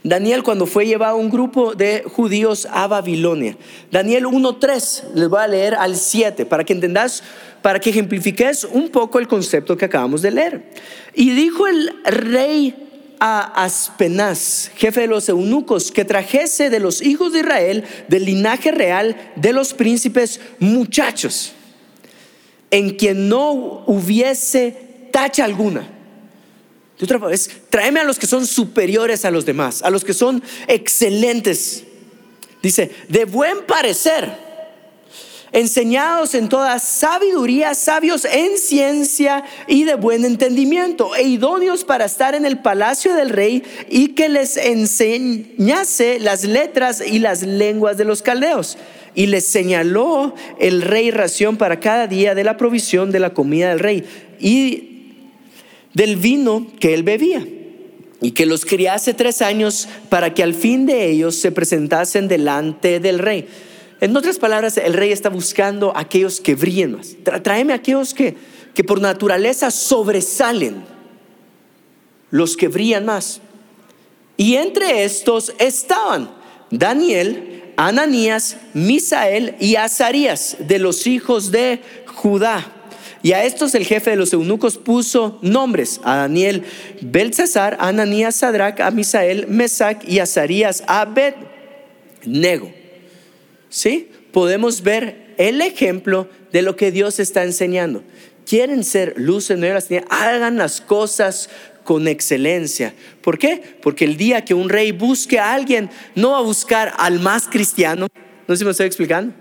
Daniel 0.03 0.43
cuando 0.43 0.65
fue 0.65 0.85
llevado 0.85 1.17
un 1.17 1.29
grupo 1.29 1.75
de 1.75 2.03
judíos 2.03 2.67
a 2.71 2.87
Babilonia. 2.87 3.57
Daniel 3.91 4.25
1.3, 4.25 5.13
les 5.13 5.29
voy 5.29 5.41
a 5.41 5.47
leer 5.47 5.75
al 5.75 5.95
7 5.95 6.45
para 6.45 6.63
que 6.63 6.73
entendas 6.73 7.23
para 7.61 7.79
que 7.79 7.89
ejemplifiques 7.89 8.63
un 8.63 8.89
poco 8.89 9.19
el 9.19 9.27
concepto 9.27 9.75
que 9.75 9.85
acabamos 9.85 10.21
de 10.21 10.31
leer. 10.31 10.71
Y 11.13 11.31
dijo 11.31 11.67
el 11.67 11.91
rey 12.05 12.87
a 13.19 13.63
Aspenaz, 13.63 14.71
jefe 14.75 15.01
de 15.01 15.07
los 15.07 15.27
eunucos, 15.27 15.91
que 15.91 16.05
trajese 16.05 16.69
de 16.69 16.79
los 16.79 17.01
hijos 17.01 17.33
de 17.33 17.39
Israel, 17.39 17.83
del 18.07 18.25
linaje 18.25 18.71
real 18.71 19.17
de 19.35 19.53
los 19.53 19.73
príncipes 19.73 20.39
muchachos, 20.59 21.53
en 22.69 22.91
quien 22.91 23.27
no 23.27 23.83
hubiese 23.87 25.09
tacha 25.11 25.45
alguna. 25.45 25.96
De 26.99 27.05
otra 27.05 27.17
vez, 27.19 27.49
tráeme 27.69 27.99
a 27.99 28.03
los 28.03 28.17
que 28.17 28.25
son 28.25 28.47
superiores 28.47 29.23
a 29.23 29.31
los 29.31 29.45
demás, 29.45 29.83
a 29.83 29.89
los 29.89 30.03
que 30.03 30.13
son 30.13 30.41
excelentes. 30.67 31.83
Dice, 32.61 32.91
de 33.07 33.25
buen 33.25 33.65
parecer 33.65 34.47
enseñados 35.51 36.35
en 36.35 36.49
toda 36.49 36.79
sabiduría, 36.79 37.73
sabios 37.73 38.25
en 38.25 38.57
ciencia 38.57 39.43
y 39.67 39.83
de 39.85 39.95
buen 39.95 40.25
entendimiento, 40.25 41.15
e 41.15 41.23
idóneos 41.23 41.83
para 41.83 42.05
estar 42.05 42.35
en 42.35 42.45
el 42.45 42.59
palacio 42.59 43.15
del 43.15 43.29
rey 43.29 43.63
y 43.89 44.09
que 44.09 44.29
les 44.29 44.57
enseñase 44.57 46.19
las 46.19 46.43
letras 46.43 47.01
y 47.05 47.19
las 47.19 47.43
lenguas 47.43 47.97
de 47.97 48.05
los 48.05 48.21
caldeos. 48.21 48.77
Y 49.15 49.27
les 49.27 49.47
señaló 49.47 50.35
el 50.59 50.83
rey 50.83 51.09
ración 51.09 51.57
para 51.57 51.79
cada 51.79 52.07
día 52.07 52.35
de 52.35 52.43
la 52.43 52.57
provisión 52.57 53.11
de 53.11 53.19
la 53.19 53.33
comida 53.33 53.69
del 53.69 53.79
rey 53.79 54.05
y 54.39 54.96
del 55.97 56.15
vino 56.15 56.67
que 56.79 56.93
él 56.93 57.01
bebía 57.01 57.43
y 58.21 58.31
que 58.31 58.45
los 58.45 58.65
criase 58.65 59.15
tres 59.15 59.41
años 59.41 59.87
para 60.09 60.31
que 60.31 60.43
al 60.43 60.53
fin 60.53 60.85
de 60.85 61.09
ellos 61.09 61.35
se 61.37 61.51
presentasen 61.51 62.27
delante 62.27 62.99
del 62.99 63.17
rey. 63.17 63.47
En 63.99 64.15
otras 64.15 64.37
palabras, 64.37 64.77
el 64.77 64.93
rey 64.93 65.11
está 65.11 65.29
buscando 65.29 65.97
a 65.97 66.01
aquellos 66.01 66.39
que 66.39 66.53
brillen 66.53 66.97
más. 66.97 67.15
Tráeme 67.41 67.73
a 67.73 67.77
aquellos 67.77 68.13
que, 68.13 68.35
que 68.75 68.83
por 68.83 69.01
naturaleza 69.01 69.71
sobresalen, 69.71 70.85
los 72.29 72.55
que 72.55 72.67
brillan 72.67 73.03
más. 73.03 73.41
Y 74.37 74.53
entre 74.53 75.03
estos 75.03 75.51
estaban 75.57 76.29
Daniel, 76.69 77.73
Ananías, 77.75 78.57
Misael 78.75 79.55
y 79.59 79.77
Azarías 79.77 80.57
de 80.59 80.77
los 80.77 81.07
hijos 81.07 81.49
de 81.49 81.81
Judá. 82.05 82.76
Y 83.27 83.33
a 83.33 83.43
estos 83.43 83.75
el 83.75 83.85
jefe 83.85 84.11
de 84.11 84.15
los 84.15 84.31
eunucos 84.31 84.77
puso 84.77 85.37
nombres: 85.41 85.99
a 86.05 86.15
Daniel, 86.15 86.63
Belsasar, 87.01 87.75
a 87.77 87.89
Ananías, 87.89 88.37
Sadrach, 88.37 88.79
a 88.79 88.89
Misael, 88.89 89.47
Mesac 89.47 90.07
y 90.07 90.19
Azarías, 90.19 90.81
Abed, 90.87 91.33
Nego. 92.25 92.71
¿Sí? 93.67 94.09
Podemos 94.31 94.81
ver 94.81 95.33
el 95.37 95.59
ejemplo 95.59 96.29
de 96.53 96.61
lo 96.61 96.77
que 96.77 96.89
Dios 96.89 97.19
está 97.19 97.43
enseñando. 97.43 98.01
Quieren 98.45 98.85
ser 98.85 99.15
luz 99.17 99.49
en 99.49 99.61
hagan 100.09 100.57
las 100.57 100.79
cosas 100.79 101.49
con 101.83 102.07
excelencia. 102.07 102.93
¿Por 103.21 103.37
qué? 103.37 103.61
Porque 103.81 104.05
el 104.05 104.15
día 104.15 104.45
que 104.45 104.53
un 104.53 104.69
rey 104.69 104.93
busque 104.93 105.37
a 105.37 105.53
alguien, 105.53 105.89
no 106.15 106.31
va 106.31 106.37
a 106.37 106.43
buscar 106.43 106.93
al 106.97 107.19
más 107.19 107.49
cristiano. 107.49 108.07
No 108.47 108.55
sé 108.55 108.59
si 108.59 108.63
me 108.63 108.71
estoy 108.71 108.87
explicando. 108.87 109.33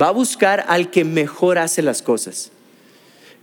Va 0.00 0.08
a 0.08 0.12
buscar 0.12 0.64
al 0.68 0.90
que 0.90 1.04
mejor 1.04 1.58
hace 1.58 1.82
las 1.82 2.02
cosas. 2.02 2.50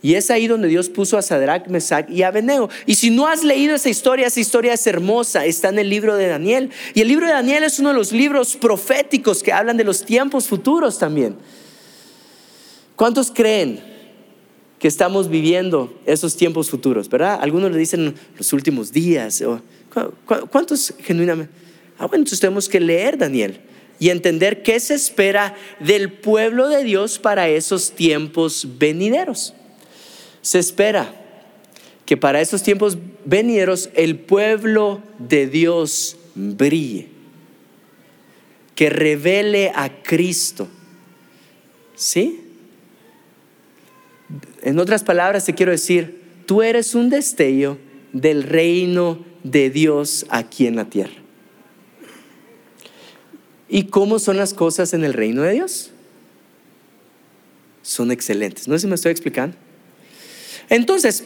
Y 0.01 0.13
es 0.13 0.29
ahí 0.29 0.47
donde 0.47 0.67
Dios 0.67 0.89
puso 0.89 1.17
a 1.17 1.21
Sadrach, 1.21 1.67
Mesach 1.67 2.09
y 2.09 2.21
Abednego. 2.21 2.69
Y 2.85 2.95
si 2.95 3.09
no 3.09 3.27
has 3.27 3.43
leído 3.43 3.75
esa 3.75 3.89
historia, 3.89 4.27
esa 4.27 4.39
historia 4.39 4.73
es 4.73 4.85
hermosa, 4.85 5.45
está 5.45 5.69
en 5.69 5.79
el 5.79 5.89
libro 5.89 6.15
de 6.15 6.27
Daniel. 6.27 6.69
Y 6.93 7.01
el 7.01 7.07
libro 7.07 7.25
de 7.25 7.33
Daniel 7.33 7.63
es 7.63 7.79
uno 7.79 7.89
de 7.89 7.95
los 7.95 8.11
libros 8.11 8.55
proféticos 8.55 9.41
que 9.41 9.51
hablan 9.51 9.75
de 9.75 9.83
los 9.83 10.05
tiempos 10.05 10.47
futuros 10.47 10.99
también. 10.99 11.35
¿Cuántos 12.95 13.31
creen 13.31 13.79
que 14.79 14.87
estamos 14.87 15.29
viviendo 15.29 15.99
esos 16.05 16.35
tiempos 16.37 16.69
futuros? 16.69 17.09
¿Verdad? 17.09 17.39
Algunos 17.41 17.71
le 17.71 17.77
dicen 17.77 18.13
los 18.37 18.53
últimos 18.53 18.91
días. 18.91 19.43
¿Cuántos 20.51 20.93
genuinamente? 20.99 21.51
Ah, 21.97 22.05
bueno, 22.05 22.21
entonces 22.21 22.39
tenemos 22.39 22.69
que 22.69 22.79
leer 22.79 23.17
Daniel 23.17 23.59
y 23.99 24.09
entender 24.09 24.63
qué 24.63 24.79
se 24.79 24.93
espera 24.93 25.55
del 25.79 26.11
pueblo 26.11 26.69
de 26.69 26.83
Dios 26.83 27.19
para 27.19 27.49
esos 27.49 27.91
tiempos 27.91 28.67
venideros. 28.77 29.53
Se 30.41 30.59
espera 30.59 31.13
que 32.05 32.15
para 32.15 32.39
esos 32.41 32.63
tiempos 32.63 32.97
venideros 33.25 33.89
el 33.95 34.17
pueblo 34.17 35.01
de 35.19 35.47
Dios 35.47 36.17
brille, 36.35 37.09
que 38.75 38.89
revele 38.89 39.71
a 39.75 40.01
Cristo. 40.03 40.67
¿Sí? 41.95 42.41
En 44.61 44.79
otras 44.79 45.03
palabras, 45.03 45.45
te 45.45 45.53
quiero 45.53 45.71
decir, 45.71 46.21
tú 46.45 46.61
eres 46.61 46.95
un 46.95 47.09
destello 47.09 47.77
del 48.13 48.43
reino 48.43 49.25
de 49.43 49.69
Dios 49.69 50.25
aquí 50.29 50.67
en 50.67 50.75
la 50.75 50.85
tierra. 50.85 51.26
¿Y 53.69 53.85
cómo 53.85 54.19
son 54.19 54.37
las 54.37 54.53
cosas 54.53 54.93
en 54.93 55.03
el 55.03 55.13
reino 55.13 55.41
de 55.41 55.53
Dios? 55.53 55.91
Son 57.81 58.11
excelentes. 58.11 58.67
No 58.67 58.75
sé 58.75 58.81
si 58.81 58.87
me 58.87 58.95
estoy 58.95 59.11
explicando. 59.11 59.55
Entonces, 60.69 61.23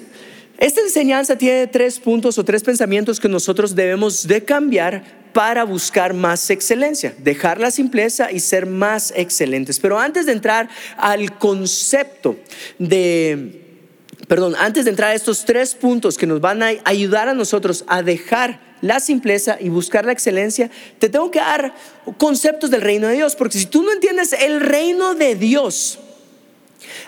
esta 0.57 0.81
enseñanza 0.81 1.35
tiene 1.35 1.67
tres 1.67 1.99
puntos 1.99 2.37
o 2.37 2.45
tres 2.45 2.63
pensamientos 2.63 3.19
que 3.19 3.27
nosotros 3.27 3.73
debemos 3.73 4.27
de 4.27 4.43
cambiar 4.43 5.03
para 5.33 5.63
buscar 5.63 6.13
más 6.13 6.49
excelencia, 6.49 7.15
dejar 7.17 7.59
la 7.59 7.71
simpleza 7.71 8.31
y 8.31 8.39
ser 8.39 8.65
más 8.65 9.13
excelentes. 9.15 9.79
Pero 9.79 9.97
antes 9.97 10.25
de 10.25 10.33
entrar 10.33 10.69
al 10.97 11.37
concepto 11.37 12.37
de, 12.77 13.87
perdón, 14.27 14.55
antes 14.57 14.85
de 14.85 14.91
entrar 14.91 15.11
a 15.11 15.15
estos 15.15 15.45
tres 15.45 15.73
puntos 15.73 16.17
que 16.17 16.27
nos 16.27 16.41
van 16.41 16.61
a 16.61 16.71
ayudar 16.83 17.27
a 17.27 17.33
nosotros 17.33 17.83
a 17.87 18.03
dejar 18.03 18.70
la 18.81 18.99
simpleza 18.99 19.57
y 19.59 19.69
buscar 19.69 20.05
la 20.05 20.11
excelencia, 20.11 20.69
te 20.99 21.09
tengo 21.09 21.31
que 21.31 21.39
dar 21.39 21.73
conceptos 22.17 22.69
del 22.69 22.81
reino 22.81 23.07
de 23.07 23.15
Dios, 23.15 23.35
porque 23.35 23.57
si 23.57 23.67
tú 23.67 23.83
no 23.83 23.91
entiendes 23.91 24.33
el 24.33 24.59
reino 24.59 25.15
de 25.15 25.35
Dios 25.35 25.99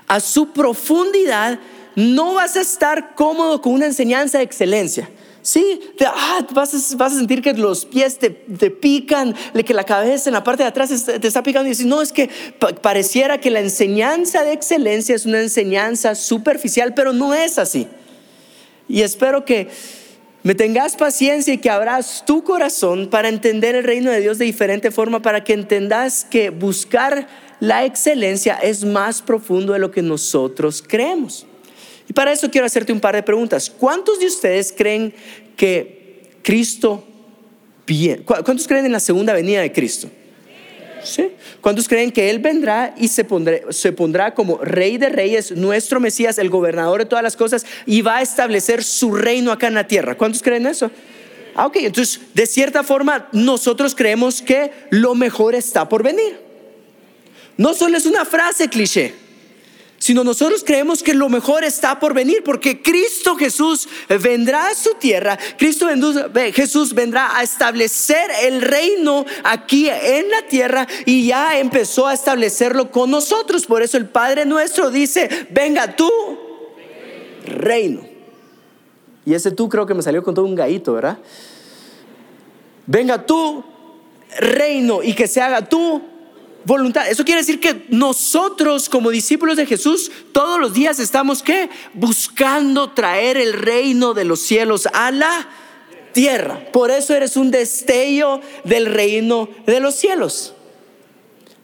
a 0.08 0.20
su 0.20 0.53
profundidad, 0.53 1.60
no 1.96 2.36
vas 2.36 2.56
a 2.56 2.62
estar 2.62 3.15
cómodo 3.15 3.62
con 3.62 3.74
una 3.74 3.86
enseñanza 3.86 4.38
de 4.38 4.44
excelencia. 4.44 5.10
Sí, 5.42 5.82
ah, 6.06 6.48
vas, 6.53 6.74
a, 6.74 7.10
sentir 7.10 7.42
que 7.42 7.53
los 7.53 7.84
pies 7.84 8.18
te, 8.18 8.30
pican, 8.30 9.36
que 9.65 9.74
la 9.74 9.84
cabeza 9.84 10.30
en 10.30 10.34
la 10.36 10.44
parte 10.44 10.63
de 10.63 10.70
atrás 10.70 10.89
te 11.06 11.27
está 11.27 11.44
picando 11.44 11.68
y 11.68 11.72
dices, 11.72 11.86
no, 11.86 12.01
es 12.01 12.13
que 12.13 12.30
pareciera 12.82 13.42
que 13.42 13.51
la 13.51 13.60
enseñanza 13.60 14.46
de 14.46 14.53
excelencia 14.53 15.13
es 15.13 15.25
una 15.25 15.42
enseñanza 15.42 16.15
superficial, 16.15 16.94
pero 16.94 17.12
no 17.12 17.34
es 17.34 17.60
así. 17.60 17.88
Y 18.88 19.01
espero 19.01 19.44
que 19.44 19.68
me 20.44 20.56
tengas 20.56 20.96
paciencia 20.98 21.54
y 21.54 21.58
que 21.58 21.70
abras 21.70 22.24
tu 22.26 22.44
corazón 22.44 23.10
para 23.10 23.30
entender 23.30 23.76
el 23.76 23.84
reino 23.84 24.12
de 24.12 24.20
Dios 24.20 24.38
de 24.38 24.46
diferente 24.46 24.92
forma, 24.92 25.22
para 25.22 25.44
que 25.44 25.54
entendas 25.54 26.26
que 26.30 26.50
buscar 26.50 27.28
la 27.62 27.86
excelencia 27.86 28.56
es 28.56 28.84
más 28.84 29.22
profundo 29.22 29.72
de 29.72 29.80
lo 29.80 29.90
que 29.90 30.02
nosotros 30.02 30.84
creemos. 30.86 31.46
Y 32.10 32.14
para 32.14 32.34
eso 32.34 32.52
quiero 32.52 32.68
hacerte 32.68 32.92
un 32.92 33.00
par 33.00 33.16
de 33.16 33.24
preguntas. 33.24 33.70
¿Cuántos 33.70 34.20
de 34.20 34.28
ustedes 34.28 34.74
creen 34.76 35.14
que 35.56 36.32
Cristo 36.44 37.08
bien? 37.88 38.24
¿Cuántos 38.24 38.68
creen 38.68 38.86
en 38.86 38.92
la 38.92 39.00
segunda 39.00 39.34
venida 39.34 39.62
de 39.62 39.72
Cristo? 39.72 40.10
¿Cuántos 41.62 41.88
creen 41.88 42.12
que 42.12 42.29
Él 42.29 42.39
vendrá 42.39 42.93
y 42.98 43.07
se 43.07 43.24
pondrá, 43.24 43.57
se 43.69 43.91
pondrá 43.91 44.33
como 44.33 44.57
Rey 44.57 44.98
de 44.98 45.10
Reyes, 45.10 45.51
nuestro 45.51 46.00
Mesías, 46.00 46.38
el 46.38 46.50
gobernador 46.50 47.00
de 47.00 47.05
todas 47.05 47.24
las 47.24 47.36
cosas, 47.36 47.65
y 47.86 48.01
va 48.01 48.17
a 48.17 48.22
establecer 48.22 48.83
su 48.83 49.13
reino 49.13 49.51
acá 49.51 49.67
en 49.67 49.75
la 49.75 49.88
tierra? 49.88 50.15
¿Cuántos 50.15 50.41
creen 50.41 50.67
eso? 50.67 50.91
Ah, 51.55 51.67
ok, 51.67 51.77
entonces 51.77 52.19
de 52.33 52.45
cierta 52.45 52.83
forma 52.83 53.29
nosotros 53.31 53.93
creemos 53.95 54.41
que 54.41 54.72
lo 54.89 55.15
mejor 55.15 55.55
está 55.55 55.88
por 55.88 56.03
venir. 56.03 56.38
No 57.57 57.74
solo 57.74 57.98
es 57.98 58.05
una 58.05 58.25
frase 58.25 58.67
cliché 58.67 59.23
sino 60.03 60.25
nosotros 60.25 60.65
creemos 60.65 61.01
que 61.01 61.13
lo 61.13 61.29
mejor 61.29 61.63
está 61.63 61.98
por 61.98 62.13
venir, 62.13 62.43
porque 62.43 62.81
Cristo 62.81 63.38
Jesús 63.38 63.88
vendrá 64.22 64.67
a 64.67 64.75
su 64.75 64.95
tierra, 64.95 65.39
Cristo 65.57 65.88
Jesús 66.53 66.93
vendrá 66.93 67.38
a 67.38 67.41
establecer 67.41 68.29
el 68.41 68.62
reino 68.62 69.25
aquí 69.45 69.88
en 69.88 70.29
la 70.29 70.45
tierra 70.45 70.86
y 71.05 71.27
ya 71.27 71.57
empezó 71.57 72.05
a 72.05 72.13
establecerlo 72.13 72.91
con 72.91 73.12
nosotros. 73.12 73.65
Por 73.65 73.81
eso 73.81 73.95
el 73.95 74.10
Padre 74.10 74.45
nuestro 74.45 74.91
dice, 74.91 75.48
venga 75.51 75.95
tú, 75.95 76.12
reino. 77.45 78.05
Y 79.25 79.33
ese 79.33 79.51
tú 79.51 79.69
creo 79.69 79.86
que 79.86 79.93
me 79.93 80.03
salió 80.03 80.22
con 80.22 80.36
todo 80.36 80.43
un 80.43 80.55
gallito, 80.55 80.91
¿verdad? 80.91 81.17
Venga 82.88 83.25
tú, 83.25 83.63
reino, 84.38 85.01
y 85.01 85.13
que 85.13 85.27
se 85.29 85.39
haga 85.39 85.62
tú 85.62 86.01
voluntad. 86.65 87.10
Eso 87.10 87.25
quiere 87.25 87.41
decir 87.41 87.60
que 87.60 87.86
nosotros 87.89 88.89
como 88.89 89.10
discípulos 89.10 89.58
de 89.58 89.65
Jesús 89.65 90.12
todos 90.32 90.60
los 90.60 90.74
días 90.74 91.00
estamos 91.00 91.43
¿qué? 91.43 91.70
buscando 91.93 92.91
traer 92.91 93.38
el 93.38 93.53
reino 93.53 94.13
de 94.13 94.25
los 94.25 94.39
cielos 94.39 94.88
a 94.93 95.12
la 95.12 95.48
tierra. 96.13 96.65
Por 96.72 96.91
eso 96.91 97.13
eres 97.13 97.38
un 97.38 97.51
destello 97.51 98.41
del 98.63 98.86
reino 98.86 99.50
de 99.65 99.79
los 99.79 99.96
cielos. 99.96 100.53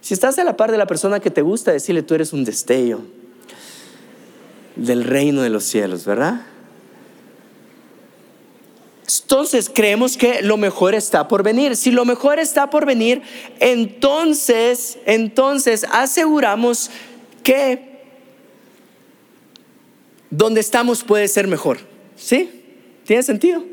Si 0.01 0.13
estás 0.13 0.39
a 0.39 0.43
la 0.43 0.57
par 0.57 0.71
de 0.71 0.77
la 0.77 0.87
persona 0.87 1.19
que 1.19 1.29
te 1.29 1.41
gusta, 1.41 1.71
decirle 1.71 2.03
tú 2.03 2.15
eres 2.15 2.33
un 2.33 2.43
destello 2.45 3.01
del 4.75 5.03
reino 5.03 5.41
de 5.41 5.49
los 5.49 5.63
cielos, 5.65 6.05
¿verdad? 6.05 6.45
Entonces 9.29 9.69
creemos 9.71 10.17
que 10.17 10.41
lo 10.41 10.57
mejor 10.57 10.95
está 10.95 11.27
por 11.27 11.43
venir. 11.43 11.75
Si 11.75 11.91
lo 11.91 12.03
mejor 12.03 12.39
está 12.39 12.71
por 12.71 12.87
venir, 12.87 13.21
entonces, 13.59 14.97
entonces 15.05 15.85
aseguramos 15.91 16.89
que 17.43 17.99
donde 20.31 20.61
estamos 20.61 21.03
puede 21.03 21.27
ser 21.27 21.45
mejor. 21.45 21.77
¿Sí? 22.15 22.49
¿Tiene 23.05 23.21
sentido? 23.21 23.63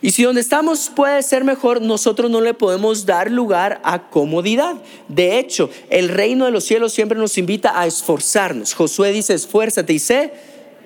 Y 0.00 0.12
si 0.12 0.22
donde 0.22 0.42
estamos 0.42 0.92
puede 0.94 1.24
ser 1.24 1.42
mejor, 1.42 1.82
nosotros 1.82 2.30
no 2.30 2.40
le 2.40 2.54
podemos 2.54 3.04
dar 3.04 3.32
lugar 3.32 3.80
a 3.82 4.10
comodidad. 4.10 4.76
De 5.08 5.40
hecho, 5.40 5.70
el 5.90 6.08
reino 6.08 6.44
de 6.44 6.52
los 6.52 6.62
cielos 6.62 6.92
siempre 6.92 7.18
nos 7.18 7.36
invita 7.36 7.80
a 7.80 7.84
esforzarnos. 7.88 8.74
Josué 8.74 9.10
dice, 9.10 9.34
esfuérzate 9.34 9.92
y 9.92 9.98
sé 9.98 10.32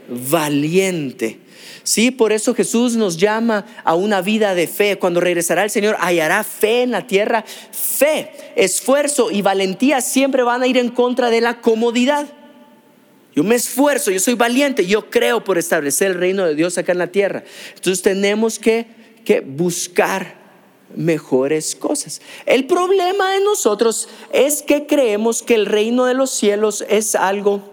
valiente. 0.09 1.50
Sí, 1.91 2.13
por 2.13 2.31
eso 2.31 2.55
Jesús 2.55 2.95
nos 2.95 3.17
llama 3.17 3.67
a 3.83 3.97
una 3.97 4.21
vida 4.23 4.55
de 4.55 4.69
fe. 4.69 4.97
Cuando 4.97 5.19
regresará 5.19 5.65
el 5.65 5.71
Señor, 5.71 5.97
hallará 5.99 6.45
fe 6.45 6.83
en 6.83 6.93
la 6.93 7.05
tierra. 7.09 7.45
Fe, 7.73 8.31
esfuerzo 8.55 9.33
y 9.33 9.43
valentía 9.43 10.01
siempre 10.01 10.45
van 10.45 10.63
a 10.63 10.69
ir 10.69 10.79
en 10.79 10.91
contra 10.91 11.31
de 11.31 11.41
la 11.41 11.61
comodidad. 11.61 12.29
Yo 13.35 13.43
me 13.43 13.57
esfuerzo, 13.57 14.13
yo 14.13 14.21
soy 14.21 14.35
valiente, 14.35 14.87
yo 14.87 15.11
creo 15.11 15.43
por 15.43 15.59
establecer 15.59 16.13
el 16.13 16.15
reino 16.15 16.47
de 16.47 16.55
Dios 16.55 16.79
acá 16.79 16.93
en 16.93 16.99
la 16.99 17.09
tierra. 17.09 17.43
Entonces 17.75 18.03
tenemos 18.03 18.61
que, 18.61 18.87
que 19.25 19.41
buscar 19.41 20.37
mejores 20.95 21.75
cosas. 21.75 22.21
El 22.47 22.69
problema 22.69 23.33
de 23.33 23.41
nosotros 23.41 24.09
es 24.33 24.63
que 24.63 24.87
creemos 24.87 25.43
que 25.43 25.57
el 25.57 25.67
reino 25.67 26.05
de 26.05 26.15
los 26.15 26.31
cielos 26.31 26.85
es 26.89 27.17
algo, 27.17 27.69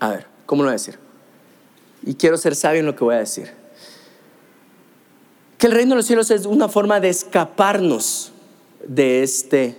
a 0.00 0.08
ver, 0.08 0.26
¿cómo 0.46 0.64
lo 0.64 0.66
voy 0.66 0.72
a 0.72 0.78
decir? 0.78 1.01
Y 2.04 2.14
quiero 2.14 2.36
ser 2.36 2.54
sabio 2.54 2.80
en 2.80 2.86
lo 2.86 2.96
que 2.96 3.04
voy 3.04 3.14
a 3.14 3.18
decir. 3.18 3.50
Que 5.58 5.66
el 5.66 5.72
reino 5.72 5.90
de 5.90 5.96
los 5.96 6.06
cielos 6.06 6.30
es 6.30 6.46
una 6.46 6.68
forma 6.68 7.00
de 7.00 7.08
escaparnos 7.08 8.32
de 8.86 9.22
este, 9.22 9.76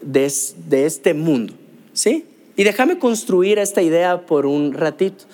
de, 0.00 0.86
este 0.86 1.14
mundo. 1.14 1.54
¿Sí? 1.92 2.26
Y 2.56 2.64
déjame 2.64 2.98
construir 2.98 3.58
esta 3.58 3.82
idea 3.82 4.26
por 4.26 4.46
un 4.46 4.72
ratito. 4.72 5.24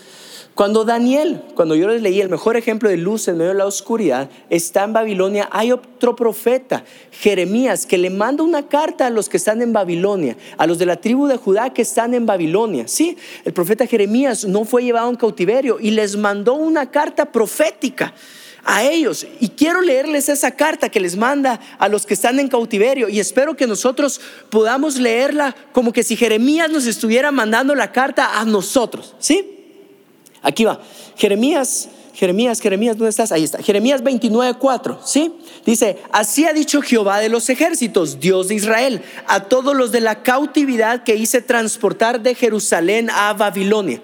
Cuando 0.54 0.84
Daniel, 0.84 1.42
cuando 1.54 1.74
yo 1.74 1.88
les 1.88 2.02
leí 2.02 2.20
el 2.20 2.28
mejor 2.28 2.56
ejemplo 2.56 2.90
de 2.90 2.96
luz 2.96 3.28
en 3.28 3.38
medio 3.38 3.52
de 3.52 3.58
la 3.58 3.66
oscuridad, 3.66 4.28
está 4.50 4.84
en 4.84 4.92
Babilonia, 4.92 5.48
hay 5.52 5.72
otro 5.72 6.14
profeta, 6.16 6.84
Jeremías, 7.12 7.86
que 7.86 7.96
le 7.96 8.10
manda 8.10 8.42
una 8.42 8.68
carta 8.68 9.06
a 9.06 9.10
los 9.10 9.28
que 9.28 9.38
están 9.38 9.62
en 9.62 9.72
Babilonia, 9.72 10.36
a 10.58 10.66
los 10.66 10.78
de 10.78 10.86
la 10.86 10.96
tribu 10.96 11.28
de 11.28 11.36
Judá 11.36 11.70
que 11.72 11.82
están 11.82 12.12
en 12.14 12.26
Babilonia. 12.26 12.88
Sí, 12.88 13.16
el 13.44 13.52
profeta 13.52 13.86
Jeremías 13.86 14.44
no 14.44 14.64
fue 14.64 14.82
llevado 14.82 15.08
en 15.08 15.16
cautiverio 15.16 15.78
y 15.80 15.92
les 15.92 16.16
mandó 16.16 16.54
una 16.54 16.90
carta 16.90 17.32
profética 17.32 18.12
a 18.64 18.84
ellos. 18.84 19.26
Y 19.38 19.48
quiero 19.50 19.80
leerles 19.80 20.28
esa 20.28 20.50
carta 20.50 20.90
que 20.90 21.00
les 21.00 21.16
manda 21.16 21.60
a 21.78 21.88
los 21.88 22.04
que 22.04 22.14
están 22.14 22.38
en 22.38 22.48
cautiverio. 22.48 23.08
Y 23.08 23.20
espero 23.20 23.56
que 23.56 23.66
nosotros 23.66 24.20
podamos 24.50 24.98
leerla 24.98 25.54
como 25.72 25.92
que 25.92 26.02
si 26.02 26.16
Jeremías 26.16 26.70
nos 26.70 26.86
estuviera 26.86 27.30
mandando 27.30 27.74
la 27.74 27.92
carta 27.92 28.38
a 28.38 28.44
nosotros. 28.44 29.14
¿Sí? 29.18 29.59
Aquí 30.42 30.64
va. 30.64 30.80
Jeremías, 31.16 31.88
Jeremías, 32.14 32.60
Jeremías, 32.60 32.96
¿dónde 32.96 33.10
estás? 33.10 33.32
Ahí 33.32 33.44
está. 33.44 33.62
Jeremías 33.62 34.02
29, 34.02 34.54
4. 34.58 35.00
¿Sí? 35.04 35.32
Dice, 35.64 35.98
así 36.12 36.44
ha 36.44 36.52
dicho 36.52 36.82
Jehová 36.82 37.18
de 37.18 37.28
los 37.28 37.48
ejércitos, 37.48 38.20
Dios 38.20 38.48
de 38.48 38.56
Israel, 38.56 39.02
a 39.26 39.44
todos 39.44 39.76
los 39.76 39.92
de 39.92 40.00
la 40.00 40.22
cautividad 40.22 41.02
que 41.04 41.16
hice 41.16 41.42
transportar 41.42 42.20
de 42.20 42.34
Jerusalén 42.34 43.10
a 43.10 43.32
Babilonia 43.32 44.02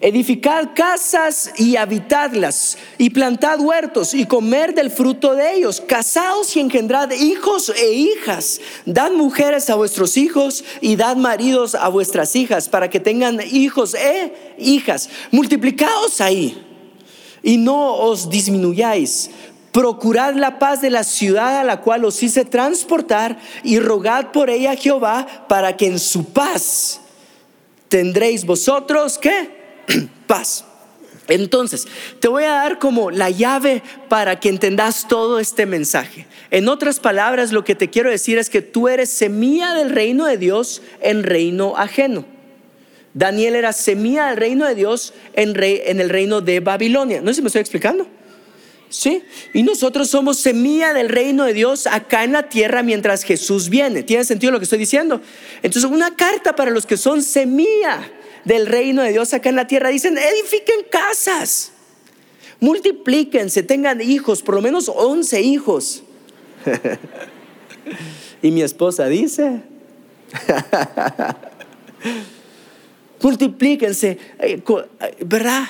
edificad 0.00 0.70
casas 0.74 1.52
y 1.56 1.76
habitadlas, 1.76 2.78
y 2.98 3.10
plantad 3.10 3.60
huertos 3.60 4.14
y 4.14 4.26
comer 4.26 4.74
del 4.74 4.90
fruto 4.90 5.34
de 5.34 5.54
ellos, 5.54 5.80
casaos 5.80 6.56
y 6.56 6.60
engendrad 6.60 7.12
hijos 7.12 7.70
e 7.70 7.92
hijas, 7.92 8.60
dad 8.84 9.12
mujeres 9.12 9.70
a 9.70 9.74
vuestros 9.74 10.16
hijos 10.16 10.64
y 10.80 10.96
dad 10.96 11.16
maridos 11.16 11.74
a 11.74 11.88
vuestras 11.88 12.36
hijas, 12.36 12.68
para 12.68 12.90
que 12.90 13.00
tengan 13.00 13.40
hijos 13.50 13.94
e 13.94 14.54
hijas, 14.58 15.08
multiplicaos 15.30 16.20
ahí 16.20 16.62
y 17.42 17.56
no 17.56 17.94
os 17.94 18.28
disminuyáis. 18.28 19.30
Procurad 19.72 20.34
la 20.34 20.58
paz 20.58 20.80
de 20.80 20.90
la 20.90 21.04
ciudad 21.04 21.60
a 21.60 21.64
la 21.64 21.80
cual 21.82 22.04
os 22.04 22.22
hice 22.22 22.44
transportar 22.44 23.38
y 23.62 23.78
rogad 23.78 24.32
por 24.32 24.50
ella 24.50 24.72
a 24.72 24.76
Jehová 24.76 25.46
para 25.48 25.76
que 25.76 25.86
en 25.86 25.98
su 25.98 26.24
paz 26.24 27.00
tendréis 27.88 28.44
vosotros 28.44 29.18
¿qué? 29.18 29.55
paz. 30.26 30.64
Entonces, 31.28 31.86
te 32.20 32.28
voy 32.28 32.44
a 32.44 32.50
dar 32.50 32.78
como 32.78 33.10
la 33.10 33.30
llave 33.30 33.82
para 34.08 34.38
que 34.38 34.48
entendas 34.48 35.06
todo 35.08 35.40
este 35.40 35.66
mensaje. 35.66 36.26
En 36.50 36.68
otras 36.68 37.00
palabras, 37.00 37.52
lo 37.52 37.64
que 37.64 37.74
te 37.74 37.90
quiero 37.90 38.10
decir 38.10 38.38
es 38.38 38.48
que 38.48 38.62
tú 38.62 38.88
eres 38.88 39.10
semilla 39.10 39.74
del 39.74 39.90
reino 39.90 40.26
de 40.26 40.38
Dios 40.38 40.82
en 41.00 41.24
reino 41.24 41.76
ajeno. 41.76 42.24
Daniel 43.12 43.56
era 43.56 43.72
semilla 43.72 44.28
del 44.28 44.36
reino 44.36 44.66
de 44.66 44.74
Dios 44.74 45.14
en, 45.32 45.56
el 45.56 46.10
reino 46.10 46.42
de 46.42 46.60
Babilonia. 46.60 47.20
¿No 47.22 47.28
sé 47.28 47.36
si 47.36 47.42
me 47.42 47.48
estoy 47.48 47.62
explicando? 47.62 48.06
¿Sí? 48.88 49.22
Y 49.52 49.64
nosotros 49.64 50.10
somos 50.10 50.38
semilla 50.38 50.92
del 50.92 51.08
reino 51.08 51.44
de 51.44 51.54
Dios 51.54 51.88
acá 51.88 52.22
en 52.22 52.32
la 52.32 52.48
tierra 52.48 52.84
mientras 52.84 53.24
Jesús 53.24 53.68
viene. 53.68 54.04
¿Tiene 54.04 54.24
sentido 54.24 54.52
lo 54.52 54.58
que 54.58 54.64
estoy 54.64 54.78
diciendo? 54.78 55.20
Entonces, 55.62 55.90
una 55.90 56.14
carta 56.14 56.54
para 56.54 56.70
los 56.70 56.86
que 56.86 56.96
son 56.96 57.22
semilla 57.22 58.12
del 58.46 58.66
reino 58.66 59.02
de 59.02 59.10
Dios 59.10 59.34
acá 59.34 59.50
en 59.50 59.56
la 59.56 59.66
tierra. 59.66 59.90
Dicen, 59.90 60.16
edifiquen 60.16 60.86
casas, 60.88 61.72
multiplíquense, 62.60 63.62
tengan 63.62 64.00
hijos, 64.00 64.40
por 64.40 64.54
lo 64.54 64.62
menos 64.62 64.88
11 64.88 65.42
hijos. 65.42 66.04
y 68.42 68.50
mi 68.52 68.62
esposa 68.62 69.08
dice, 69.08 69.62
multiplíquense, 73.20 74.18
eh, 74.38 74.62
eh, 74.62 75.24
¿verdad? 75.26 75.64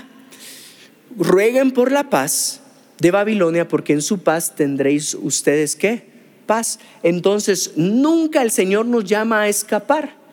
Rueguen 1.16 1.72
por 1.72 1.90
la 1.90 2.10
paz 2.10 2.60
de 2.98 3.10
Babilonia, 3.10 3.66
porque 3.66 3.94
en 3.94 4.02
su 4.02 4.18
paz 4.18 4.54
tendréis 4.54 5.14
ustedes 5.14 5.76
qué? 5.76 6.14
Paz. 6.44 6.78
Entonces, 7.02 7.72
nunca 7.76 8.42
el 8.42 8.50
Señor 8.50 8.84
nos 8.84 9.04
llama 9.04 9.42
a 9.42 9.48
escapar 9.48 10.25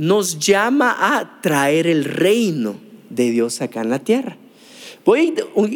nos 0.00 0.38
llama 0.38 0.96
a 0.98 1.42
traer 1.42 1.86
el 1.86 2.06
reino 2.06 2.76
de 3.10 3.30
Dios 3.30 3.60
acá 3.60 3.82
en 3.82 3.90
la 3.90 3.98
tierra. 3.98 4.38
Voy 5.04 5.34
a 5.36 5.66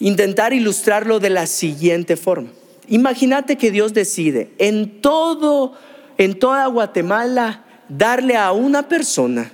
intentar 0.00 0.54
ilustrarlo 0.54 1.20
de 1.20 1.28
la 1.28 1.46
siguiente 1.46 2.16
forma. 2.16 2.48
Imagínate 2.88 3.56
que 3.56 3.70
Dios 3.70 3.92
decide 3.92 4.50
en 4.56 5.02
todo, 5.02 5.74
en 6.16 6.38
toda 6.38 6.66
Guatemala, 6.68 7.66
darle 7.90 8.34
a 8.34 8.52
una 8.52 8.88
persona 8.88 9.52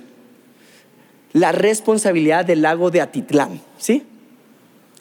la 1.33 1.51
responsabilidad 1.51 2.45
del 2.45 2.61
lago 2.61 2.91
de 2.91 3.01
Atitlán, 3.01 3.59
¿sí? 3.77 4.03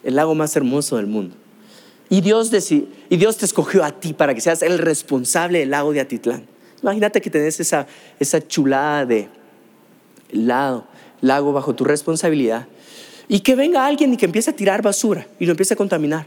El 0.02 0.16
lago 0.16 0.34
más 0.34 0.56
hermoso 0.56 0.96
del 0.96 1.06
mundo. 1.06 1.36
Y 2.08 2.22
Dios, 2.22 2.50
y 2.72 3.16
Dios 3.16 3.36
te 3.36 3.44
escogió 3.44 3.84
a 3.84 4.00
ti 4.00 4.14
para 4.14 4.34
que 4.34 4.40
seas 4.40 4.62
el 4.62 4.78
responsable 4.78 5.60
del 5.60 5.70
lago 5.70 5.92
de 5.92 6.00
Atitlán. 6.00 6.53
Imagínate 6.84 7.22
que 7.22 7.30
tenés 7.30 7.58
esa, 7.60 7.86
esa 8.20 8.46
chulada 8.46 9.06
de 9.06 9.30
lago, 10.32 10.84
bajo 11.54 11.74
tu 11.74 11.82
responsabilidad 11.82 12.66
y 13.26 13.40
que 13.40 13.54
venga 13.54 13.86
alguien 13.86 14.12
y 14.12 14.18
que 14.18 14.26
empiece 14.26 14.50
a 14.50 14.52
tirar 14.52 14.82
basura 14.82 15.26
y 15.40 15.46
lo 15.46 15.52
empiece 15.52 15.72
a 15.72 15.78
contaminar. 15.78 16.26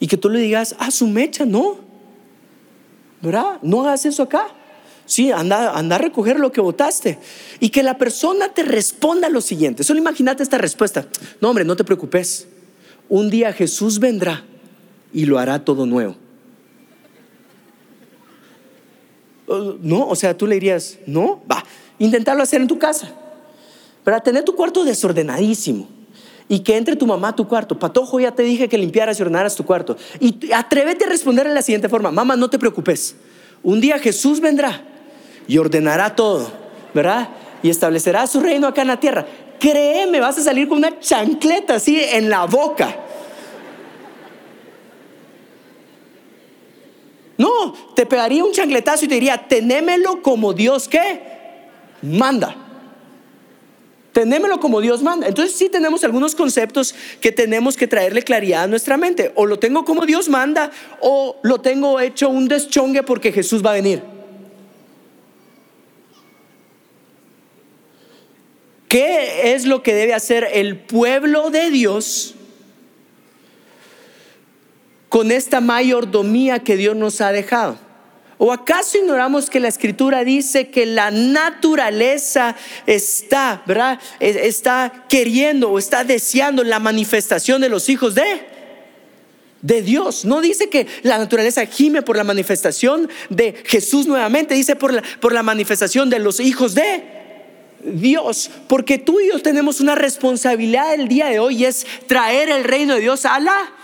Y 0.00 0.08
que 0.08 0.16
tú 0.16 0.28
le 0.28 0.40
digas, 0.40 0.74
ah, 0.80 0.90
su 0.90 1.06
mecha, 1.06 1.44
no. 1.44 1.76
¿Verdad? 3.20 3.60
No 3.62 3.82
hagas 3.82 4.04
eso 4.04 4.24
acá. 4.24 4.48
Sí, 5.06 5.30
anda, 5.30 5.78
anda 5.78 5.94
a 5.94 5.98
recoger 6.00 6.40
lo 6.40 6.50
que 6.50 6.60
votaste. 6.60 7.20
Y 7.60 7.68
que 7.68 7.84
la 7.84 7.98
persona 7.98 8.48
te 8.48 8.64
responda 8.64 9.28
lo 9.28 9.40
siguiente. 9.40 9.84
Solo 9.84 10.00
imagínate 10.00 10.42
esta 10.42 10.58
respuesta. 10.58 11.06
No, 11.40 11.50
hombre, 11.50 11.64
no 11.64 11.76
te 11.76 11.84
preocupes. 11.84 12.48
Un 13.08 13.30
día 13.30 13.52
Jesús 13.52 14.00
vendrá 14.00 14.42
y 15.12 15.26
lo 15.26 15.38
hará 15.38 15.64
todo 15.64 15.86
nuevo. 15.86 16.16
No, 19.80 20.06
o 20.08 20.16
sea, 20.16 20.36
tú 20.36 20.46
le 20.46 20.54
dirías, 20.54 20.98
no, 21.06 21.40
va, 21.50 21.64
intentarlo 21.98 22.42
hacer 22.42 22.60
en 22.60 22.68
tu 22.68 22.78
casa. 22.78 23.10
Para 24.04 24.20
tener 24.20 24.44
tu 24.44 24.54
cuarto 24.56 24.84
desordenadísimo 24.84 25.88
y 26.48 26.60
que 26.60 26.76
entre 26.76 26.96
tu 26.96 27.06
mamá 27.06 27.28
a 27.28 27.36
tu 27.36 27.46
cuarto. 27.46 27.78
Patojo, 27.78 28.20
ya 28.20 28.32
te 28.32 28.42
dije 28.42 28.68
que 28.68 28.76
limpiaras 28.76 29.18
y 29.18 29.22
ordenaras 29.22 29.54
tu 29.54 29.64
cuarto. 29.64 29.96
Y 30.20 30.52
atrévete 30.52 31.04
a 31.04 31.08
responder 31.08 31.46
de 31.46 31.54
la 31.54 31.62
siguiente 31.62 31.88
forma: 31.88 32.10
Mamá, 32.10 32.36
no 32.36 32.50
te 32.50 32.58
preocupes. 32.58 33.14
Un 33.62 33.80
día 33.80 33.98
Jesús 33.98 34.40
vendrá 34.40 34.82
y 35.46 35.58
ordenará 35.58 36.16
todo, 36.16 36.50
¿verdad? 36.92 37.28
Y 37.62 37.70
establecerá 37.70 38.26
su 38.26 38.40
reino 38.40 38.66
acá 38.66 38.82
en 38.82 38.88
la 38.88 38.98
tierra. 38.98 39.24
Créeme, 39.60 40.18
vas 40.18 40.36
a 40.38 40.42
salir 40.42 40.68
con 40.68 40.78
una 40.78 40.98
chancleta 40.98 41.76
así 41.76 42.00
en 42.02 42.28
la 42.28 42.46
boca. 42.46 42.96
No, 47.42 47.74
te 47.96 48.06
pegaría 48.06 48.44
un 48.44 48.52
chancletazo 48.52 49.04
y 49.04 49.08
te 49.08 49.14
diría, 49.14 49.48
tenémelo 49.48 50.22
como 50.22 50.52
Dios 50.52 50.88
manda. 52.00 52.54
Tenémelo 54.12 54.60
como 54.60 54.80
Dios 54.80 55.02
manda. 55.02 55.26
Entonces 55.26 55.56
sí 55.56 55.68
tenemos 55.68 56.04
algunos 56.04 56.36
conceptos 56.36 56.94
que 57.20 57.32
tenemos 57.32 57.76
que 57.76 57.88
traerle 57.88 58.22
claridad 58.22 58.62
a 58.62 58.66
nuestra 58.68 58.96
mente. 58.96 59.32
O 59.34 59.46
lo 59.46 59.58
tengo 59.58 59.84
como 59.84 60.06
Dios 60.06 60.28
manda 60.28 60.70
o 61.00 61.40
lo 61.42 61.60
tengo 61.60 61.98
hecho 61.98 62.28
un 62.28 62.46
deschongue 62.46 63.02
porque 63.02 63.32
Jesús 63.32 63.66
va 63.66 63.70
a 63.70 63.74
venir. 63.74 64.04
¿Qué 68.86 69.52
es 69.52 69.66
lo 69.66 69.82
que 69.82 69.94
debe 69.94 70.14
hacer 70.14 70.46
el 70.52 70.78
pueblo 70.78 71.50
de 71.50 71.70
Dios 71.70 72.36
con 75.12 75.30
esta 75.30 75.60
mayordomía 75.60 76.60
que 76.60 76.78
Dios 76.78 76.96
nos 76.96 77.20
ha 77.20 77.32
dejado? 77.32 77.76
¿O 78.38 78.50
acaso 78.50 78.96
ignoramos 78.96 79.50
que 79.50 79.60
la 79.60 79.68
escritura 79.68 80.24
dice 80.24 80.70
que 80.70 80.86
la 80.86 81.10
naturaleza 81.10 82.56
está, 82.86 83.62
¿verdad? 83.66 84.00
Está 84.20 85.04
queriendo 85.10 85.70
o 85.70 85.78
está 85.78 86.02
deseando 86.02 86.64
la 86.64 86.78
manifestación 86.78 87.60
de 87.60 87.68
los 87.68 87.90
hijos 87.90 88.14
de 88.14 88.22
de 89.60 89.82
Dios. 89.82 90.24
No 90.24 90.40
dice 90.40 90.70
que 90.70 90.86
la 91.02 91.18
naturaleza 91.18 91.66
gime 91.66 92.00
por 92.00 92.16
la 92.16 92.24
manifestación 92.24 93.10
de 93.28 93.54
Jesús 93.66 94.06
nuevamente, 94.06 94.54
dice 94.54 94.76
por 94.76 94.94
la, 94.94 95.02
por 95.20 95.34
la 95.34 95.42
manifestación 95.42 96.08
de 96.08 96.20
los 96.20 96.40
hijos 96.40 96.74
de 96.74 97.04
Dios, 97.84 98.50
porque 98.66 98.96
tú 98.96 99.20
y 99.20 99.28
yo 99.28 99.42
tenemos 99.42 99.78
una 99.78 99.94
responsabilidad 99.94 100.94
el 100.94 101.06
día 101.06 101.26
de 101.26 101.38
hoy 101.38 101.56
y 101.56 101.64
es 101.66 101.86
traer 102.06 102.48
el 102.48 102.64
reino 102.64 102.94
de 102.94 103.00
Dios 103.00 103.26
a 103.26 103.38
la 103.38 103.74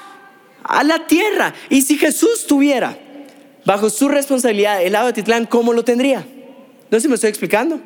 a 0.62 0.84
la 0.84 1.06
tierra. 1.06 1.54
Y 1.70 1.82
si 1.82 1.98
Jesús 1.98 2.46
tuviera 2.46 2.98
bajo 3.64 3.90
su 3.90 4.08
responsabilidad 4.08 4.82
el 4.82 4.92
lago 4.92 5.08
de 5.08 5.12
Titlán, 5.12 5.46
¿cómo 5.46 5.72
lo 5.72 5.84
tendría? 5.84 6.26
No 6.90 6.96
sé 6.96 7.02
si 7.02 7.08
me 7.08 7.16
estoy 7.16 7.30
explicando. 7.30 7.80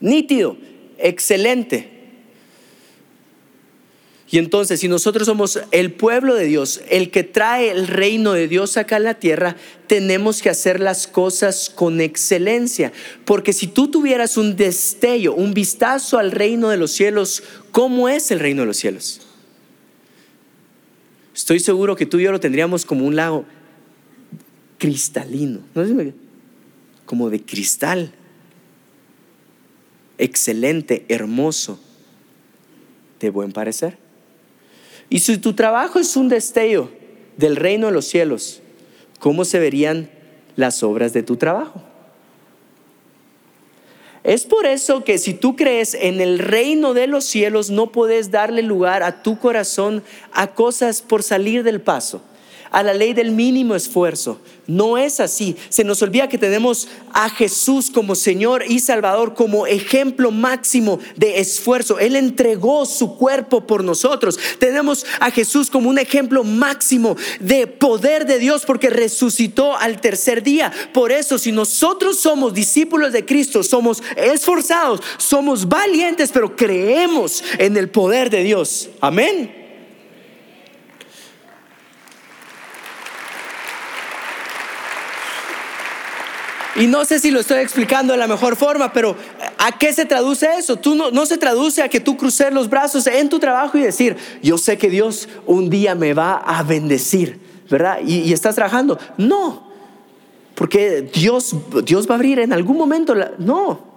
Nítido, 0.00 0.56
excelente. 0.98 1.96
Y 4.28 4.38
entonces, 4.38 4.80
si 4.80 4.88
nosotros 4.88 5.26
somos 5.26 5.60
el 5.70 5.92
pueblo 5.92 6.34
de 6.34 6.46
Dios, 6.46 6.80
el 6.88 7.12
que 7.12 7.22
trae 7.22 7.70
el 7.70 7.86
reino 7.86 8.32
de 8.32 8.48
Dios 8.48 8.76
acá 8.76 8.96
en 8.96 9.04
la 9.04 9.14
tierra, 9.14 9.56
tenemos 9.86 10.42
que 10.42 10.50
hacer 10.50 10.80
las 10.80 11.06
cosas 11.06 11.70
con 11.72 12.00
excelencia. 12.00 12.92
Porque 13.24 13.52
si 13.52 13.68
tú 13.68 13.88
tuvieras 13.88 14.36
un 14.36 14.56
destello, 14.56 15.32
un 15.34 15.54
vistazo 15.54 16.18
al 16.18 16.32
reino 16.32 16.70
de 16.70 16.76
los 16.76 16.90
cielos, 16.90 17.44
¿cómo 17.70 18.08
es 18.08 18.32
el 18.32 18.40
reino 18.40 18.62
de 18.62 18.66
los 18.66 18.78
cielos? 18.78 19.25
Estoy 21.46 21.60
seguro 21.60 21.94
que 21.94 22.06
tú 22.06 22.18
y 22.18 22.24
yo 22.24 22.32
lo 22.32 22.40
tendríamos 22.40 22.84
como 22.84 23.06
un 23.06 23.14
lago 23.14 23.44
cristalino, 24.78 25.60
como 27.04 27.30
de 27.30 27.40
cristal, 27.40 28.10
excelente, 30.18 31.06
hermoso, 31.08 31.78
de 33.20 33.30
buen 33.30 33.52
parecer. 33.52 33.96
Y 35.08 35.20
si 35.20 35.38
tu 35.38 35.52
trabajo 35.52 36.00
es 36.00 36.16
un 36.16 36.28
destello 36.28 36.90
del 37.36 37.54
reino 37.54 37.86
de 37.86 37.92
los 37.92 38.06
cielos, 38.06 38.60
¿cómo 39.20 39.44
se 39.44 39.60
verían 39.60 40.10
las 40.56 40.82
obras 40.82 41.12
de 41.12 41.22
tu 41.22 41.36
trabajo? 41.36 41.80
Es 44.26 44.44
por 44.44 44.66
eso 44.66 45.04
que 45.04 45.18
si 45.18 45.34
tú 45.34 45.54
crees 45.54 45.94
en 45.94 46.20
el 46.20 46.40
reino 46.40 46.94
de 46.94 47.06
los 47.06 47.24
cielos, 47.24 47.70
no 47.70 47.92
puedes 47.92 48.32
darle 48.32 48.62
lugar 48.62 49.04
a 49.04 49.22
tu 49.22 49.38
corazón 49.38 50.02
a 50.32 50.48
cosas 50.48 51.00
por 51.00 51.22
salir 51.22 51.62
del 51.62 51.80
paso 51.80 52.20
a 52.76 52.82
la 52.82 52.92
ley 52.92 53.14
del 53.14 53.30
mínimo 53.30 53.74
esfuerzo. 53.74 54.38
No 54.66 54.98
es 54.98 55.18
así. 55.18 55.56
Se 55.70 55.82
nos 55.82 56.02
olvida 56.02 56.28
que 56.28 56.36
tenemos 56.36 56.88
a 57.14 57.30
Jesús 57.30 57.90
como 57.90 58.14
Señor 58.14 58.64
y 58.68 58.80
Salvador, 58.80 59.32
como 59.32 59.66
ejemplo 59.66 60.30
máximo 60.30 61.00
de 61.16 61.40
esfuerzo. 61.40 61.98
Él 61.98 62.16
entregó 62.16 62.84
su 62.84 63.16
cuerpo 63.16 63.66
por 63.66 63.82
nosotros. 63.82 64.38
Tenemos 64.58 65.06
a 65.20 65.30
Jesús 65.30 65.70
como 65.70 65.88
un 65.88 65.98
ejemplo 65.98 66.44
máximo 66.44 67.16
de 67.40 67.66
poder 67.66 68.26
de 68.26 68.38
Dios 68.38 68.64
porque 68.66 68.90
resucitó 68.90 69.74
al 69.74 69.98
tercer 70.02 70.42
día. 70.42 70.70
Por 70.92 71.12
eso, 71.12 71.38
si 71.38 71.52
nosotros 71.52 72.18
somos 72.18 72.52
discípulos 72.52 73.14
de 73.14 73.24
Cristo, 73.24 73.62
somos 73.62 74.02
esforzados, 74.16 75.00
somos 75.16 75.66
valientes, 75.66 76.30
pero 76.30 76.54
creemos 76.54 77.42
en 77.56 77.74
el 77.78 77.88
poder 77.88 78.28
de 78.28 78.42
Dios. 78.42 78.90
Amén. 79.00 79.65
Y 86.78 86.86
no 86.86 87.04
sé 87.04 87.18
si 87.18 87.30
lo 87.30 87.40
estoy 87.40 87.58
explicando 87.60 88.12
de 88.12 88.18
la 88.18 88.26
mejor 88.26 88.54
forma, 88.56 88.92
pero 88.92 89.16
¿a 89.58 89.78
qué 89.78 89.92
se 89.92 90.04
traduce 90.04 90.46
eso? 90.58 90.76
Tú 90.76 90.94
no, 90.94 91.10
no 91.10 91.24
se 91.24 91.38
traduce 91.38 91.82
a 91.82 91.88
que 91.88 92.00
tú 92.00 92.16
cruces 92.16 92.52
los 92.52 92.68
brazos 92.68 93.06
en 93.06 93.28
tu 93.28 93.38
trabajo 93.38 93.78
y 93.78 93.82
decir, 93.82 94.16
yo 94.42 94.58
sé 94.58 94.76
que 94.76 94.90
Dios 94.90 95.28
un 95.46 95.70
día 95.70 95.94
me 95.94 96.12
va 96.12 96.36
a 96.36 96.62
bendecir, 96.62 97.40
¿verdad? 97.70 98.00
Y, 98.04 98.30
estás 98.32 98.54
trabajando. 98.54 98.98
No, 99.16 99.70
porque 100.54 101.02
Dios, 101.02 101.56
Dios 101.84 102.06
va 102.08 102.14
a 102.14 102.16
abrir 102.16 102.40
en 102.40 102.52
algún 102.52 102.76
momento. 102.76 103.14
no. 103.38 103.96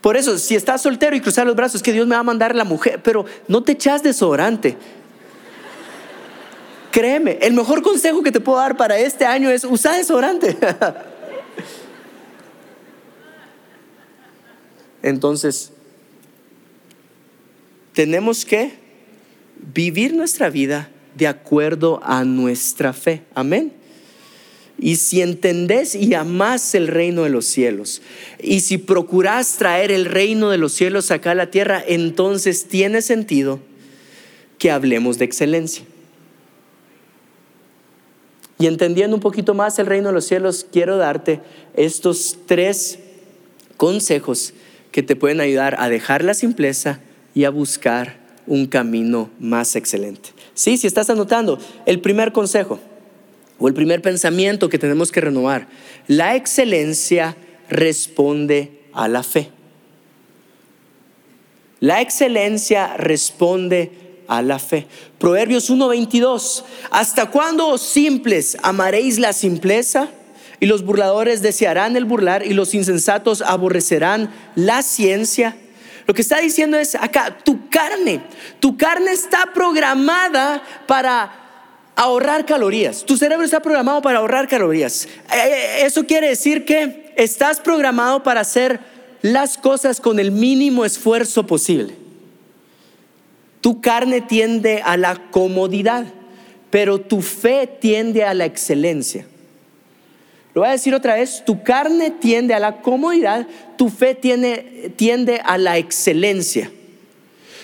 Por 0.00 0.16
eso, 0.16 0.38
si 0.38 0.54
estás 0.54 0.80
soltero 0.80 1.14
y 1.14 1.20
cruzar 1.20 1.46
los 1.46 1.54
brazos, 1.54 1.82
que 1.82 1.92
Dios 1.92 2.06
me 2.06 2.14
va 2.14 2.20
a 2.20 2.24
mandar 2.24 2.54
la 2.54 2.64
mujer, 2.64 3.00
pero 3.02 3.26
no 3.48 3.62
te 3.62 3.72
echas 3.72 4.02
desodorante. 4.02 4.76
Créeme, 6.90 7.38
el 7.42 7.52
mejor 7.52 7.82
consejo 7.82 8.22
que 8.22 8.32
te 8.32 8.40
puedo 8.40 8.58
dar 8.58 8.76
para 8.76 8.98
este 8.98 9.26
año 9.26 9.50
es 9.50 9.64
usar 9.64 9.96
desodorante. 9.96 10.56
Entonces, 15.02 15.72
tenemos 17.92 18.44
que 18.44 18.72
vivir 19.74 20.14
nuestra 20.14 20.50
vida 20.50 20.90
de 21.14 21.26
acuerdo 21.26 22.00
a 22.02 22.24
nuestra 22.24 22.92
fe. 22.92 23.22
Amén. 23.34 23.72
Y 24.78 24.96
si 24.96 25.20
entendés 25.20 25.94
y 25.94 26.14
amás 26.14 26.74
el 26.74 26.88
reino 26.88 27.24
de 27.24 27.30
los 27.30 27.44
cielos, 27.44 28.00
y 28.42 28.60
si 28.60 28.78
procurás 28.78 29.56
traer 29.56 29.90
el 29.90 30.06
reino 30.06 30.48
de 30.48 30.56
los 30.56 30.72
cielos 30.72 31.10
acá 31.10 31.32
a 31.32 31.34
la 31.34 31.50
tierra, 31.50 31.84
entonces 31.86 32.64
tiene 32.66 33.02
sentido 33.02 33.60
que 34.58 34.70
hablemos 34.70 35.18
de 35.18 35.26
excelencia. 35.26 35.84
Y 38.58 38.66
entendiendo 38.66 39.16
un 39.16 39.22
poquito 39.22 39.52
más 39.52 39.78
el 39.78 39.86
reino 39.86 40.08
de 40.08 40.14
los 40.14 40.26
cielos, 40.26 40.66
quiero 40.70 40.96
darte 40.96 41.40
estos 41.74 42.38
tres 42.46 42.98
consejos 43.76 44.54
que 44.90 45.02
te 45.02 45.16
pueden 45.16 45.40
ayudar 45.40 45.76
a 45.78 45.88
dejar 45.88 46.24
la 46.24 46.34
simpleza 46.34 47.00
y 47.34 47.44
a 47.44 47.50
buscar 47.50 48.18
un 48.46 48.66
camino 48.66 49.30
más 49.38 49.76
excelente. 49.76 50.30
Sí, 50.54 50.76
si 50.76 50.86
estás 50.86 51.10
anotando, 51.10 51.58
el 51.86 52.00
primer 52.00 52.32
consejo 52.32 52.80
o 53.58 53.68
el 53.68 53.74
primer 53.74 54.02
pensamiento 54.02 54.68
que 54.68 54.78
tenemos 54.78 55.12
que 55.12 55.20
renovar, 55.20 55.68
la 56.08 56.34
excelencia 56.34 57.36
responde 57.68 58.80
a 58.92 59.06
la 59.06 59.22
fe. 59.22 59.50
La 61.78 62.00
excelencia 62.00 62.96
responde 62.96 63.92
a 64.26 64.42
la 64.42 64.58
fe. 64.58 64.86
Proverbios 65.18 65.70
1:22, 65.70 66.64
¿hasta 66.90 67.30
cuándo 67.30 67.78
simples 67.78 68.56
amaréis 68.62 69.18
la 69.18 69.32
simpleza? 69.32 70.10
Y 70.60 70.66
los 70.66 70.84
burladores 70.84 71.40
desearán 71.40 71.96
el 71.96 72.04
burlar 72.04 72.46
y 72.46 72.52
los 72.52 72.74
insensatos 72.74 73.40
aborrecerán 73.40 74.30
la 74.54 74.82
ciencia. 74.82 75.56
Lo 76.06 76.12
que 76.12 76.20
está 76.20 76.38
diciendo 76.38 76.76
es 76.76 76.94
acá, 76.94 77.38
tu 77.42 77.68
carne, 77.70 78.20
tu 78.60 78.76
carne 78.76 79.12
está 79.12 79.50
programada 79.54 80.62
para 80.86 81.32
ahorrar 81.96 82.44
calorías. 82.44 83.04
Tu 83.04 83.16
cerebro 83.16 83.44
está 83.44 83.60
programado 83.60 84.02
para 84.02 84.18
ahorrar 84.18 84.48
calorías. 84.48 85.06
Eh, 85.06 85.36
eh, 85.36 85.86
eso 85.86 86.04
quiere 86.04 86.28
decir 86.28 86.64
que 86.64 87.12
estás 87.16 87.60
programado 87.60 88.22
para 88.22 88.42
hacer 88.42 88.80
las 89.22 89.56
cosas 89.56 90.00
con 90.00 90.18
el 90.18 90.30
mínimo 90.30 90.84
esfuerzo 90.84 91.46
posible. 91.46 91.94
Tu 93.60 93.80
carne 93.80 94.20
tiende 94.20 94.82
a 94.84 94.96
la 94.96 95.30
comodidad, 95.30 96.06
pero 96.70 97.00
tu 97.00 97.20
fe 97.22 97.66
tiende 97.66 98.24
a 98.24 98.34
la 98.34 98.46
excelencia. 98.46 99.26
Lo 100.54 100.62
voy 100.62 100.68
a 100.68 100.72
decir 100.72 100.94
otra 100.94 101.14
vez, 101.14 101.42
tu 101.46 101.62
carne 101.62 102.10
tiende 102.10 102.54
a 102.54 102.58
la 102.58 102.82
comodidad, 102.82 103.46
tu 103.76 103.88
fe 103.88 104.14
tiende 104.14 105.40
a 105.44 105.58
la 105.58 105.78
excelencia. 105.78 106.70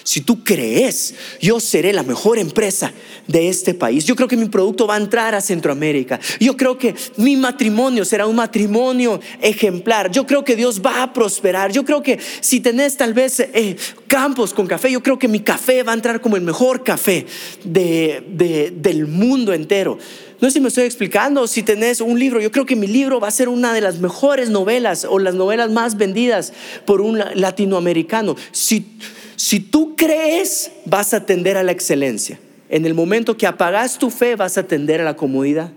Si 0.07 0.21
tú 0.21 0.45
crees, 0.45 1.17
yo 1.41 1.59
seré 1.59 1.93
la 1.93 2.05
mejor 2.05 2.39
empresa 2.39 2.93
de 3.27 3.49
este 3.49 3.75
país. 3.75 4.05
Yo 4.05 4.15
creo 4.15 4.29
que 4.29 4.37
mi 4.37 4.49
producto 4.49 4.87
va 4.87 4.95
a 4.95 4.99
entrar 4.99 5.35
a 5.35 5.41
Centroamérica. 5.41 6.21
Yo 6.39 6.57
creo 6.57 6.79
que 6.79 6.95
mi 7.17 7.37
matrimonio 7.37 8.05
será 8.05 8.29
un 8.29 8.37
matrimonio 8.37 9.19
ejemplar. 9.43 10.13
Yo 10.13 10.25
creo 10.25 10.45
que 10.45 10.55
Dios 10.55 10.81
va 10.81 11.03
a 11.03 11.13
prosperar. 11.13 11.73
Yo 11.73 11.85
creo 11.85 12.05
que 12.05 12.21
si 12.41 12.61
tenés 12.61 12.97
tal 12.97 13.15
vez 13.15 13.41
eh, 13.41 13.77
campos 14.07 14.55
con 14.55 14.69
café, 14.69 14.93
yo 14.93 15.03
creo 15.03 15.19
que 15.19 15.27
mi 15.27 15.41
café 15.41 15.83
va 15.83 15.91
a 15.91 15.97
entrar 15.97 16.21
como 16.21 16.37
el 16.37 16.43
mejor 16.43 16.85
café 16.85 17.27
del 17.65 19.07
mundo 19.09 19.53
entero. 19.53 19.99
No 20.41 20.49
sé 20.49 20.55
si 20.55 20.61
me 20.61 20.69
estoy 20.69 20.85
explicando, 20.85 21.47
si 21.47 21.63
tenés 21.63 22.01
un 22.03 22.19
libro, 22.19 22.41
yo 22.41 22.53
creo 22.53 22.67
que 22.67 22.77
mi 22.77 22.87
libro 22.87 23.21
va 23.21 23.29
a 23.29 23.31
ser 23.31 23.49
una 23.49 23.73
de 23.73 23.81
las 23.81 24.01
mejores 24.01 24.51
novelas 24.51 25.07
o 25.09 25.19
las 25.19 25.35
novelas 25.35 25.71
más 25.71 25.97
vendidas 25.97 26.53
por 26.85 27.01
un 27.01 27.19
latinoamericano. 27.19 28.37
Si, 28.53 28.99
si 29.37 29.61
tú 29.61 29.97
crees, 29.97 30.73
vas 30.85 31.15
a 31.15 31.25
tender 31.25 31.57
a 31.57 31.63
la 31.63 31.73
excelencia. 31.73 32.39
En 32.69 32.85
el 32.85 32.93
momento 32.93 33.37
que 33.37 33.47
apagas 33.47 33.99
tu 33.99 34.11
fe, 34.11 34.37
vas 34.37 34.59
a 34.59 34.67
tender 34.67 35.01
a 35.01 35.05
la 35.05 35.17
comodidad. 35.17 35.73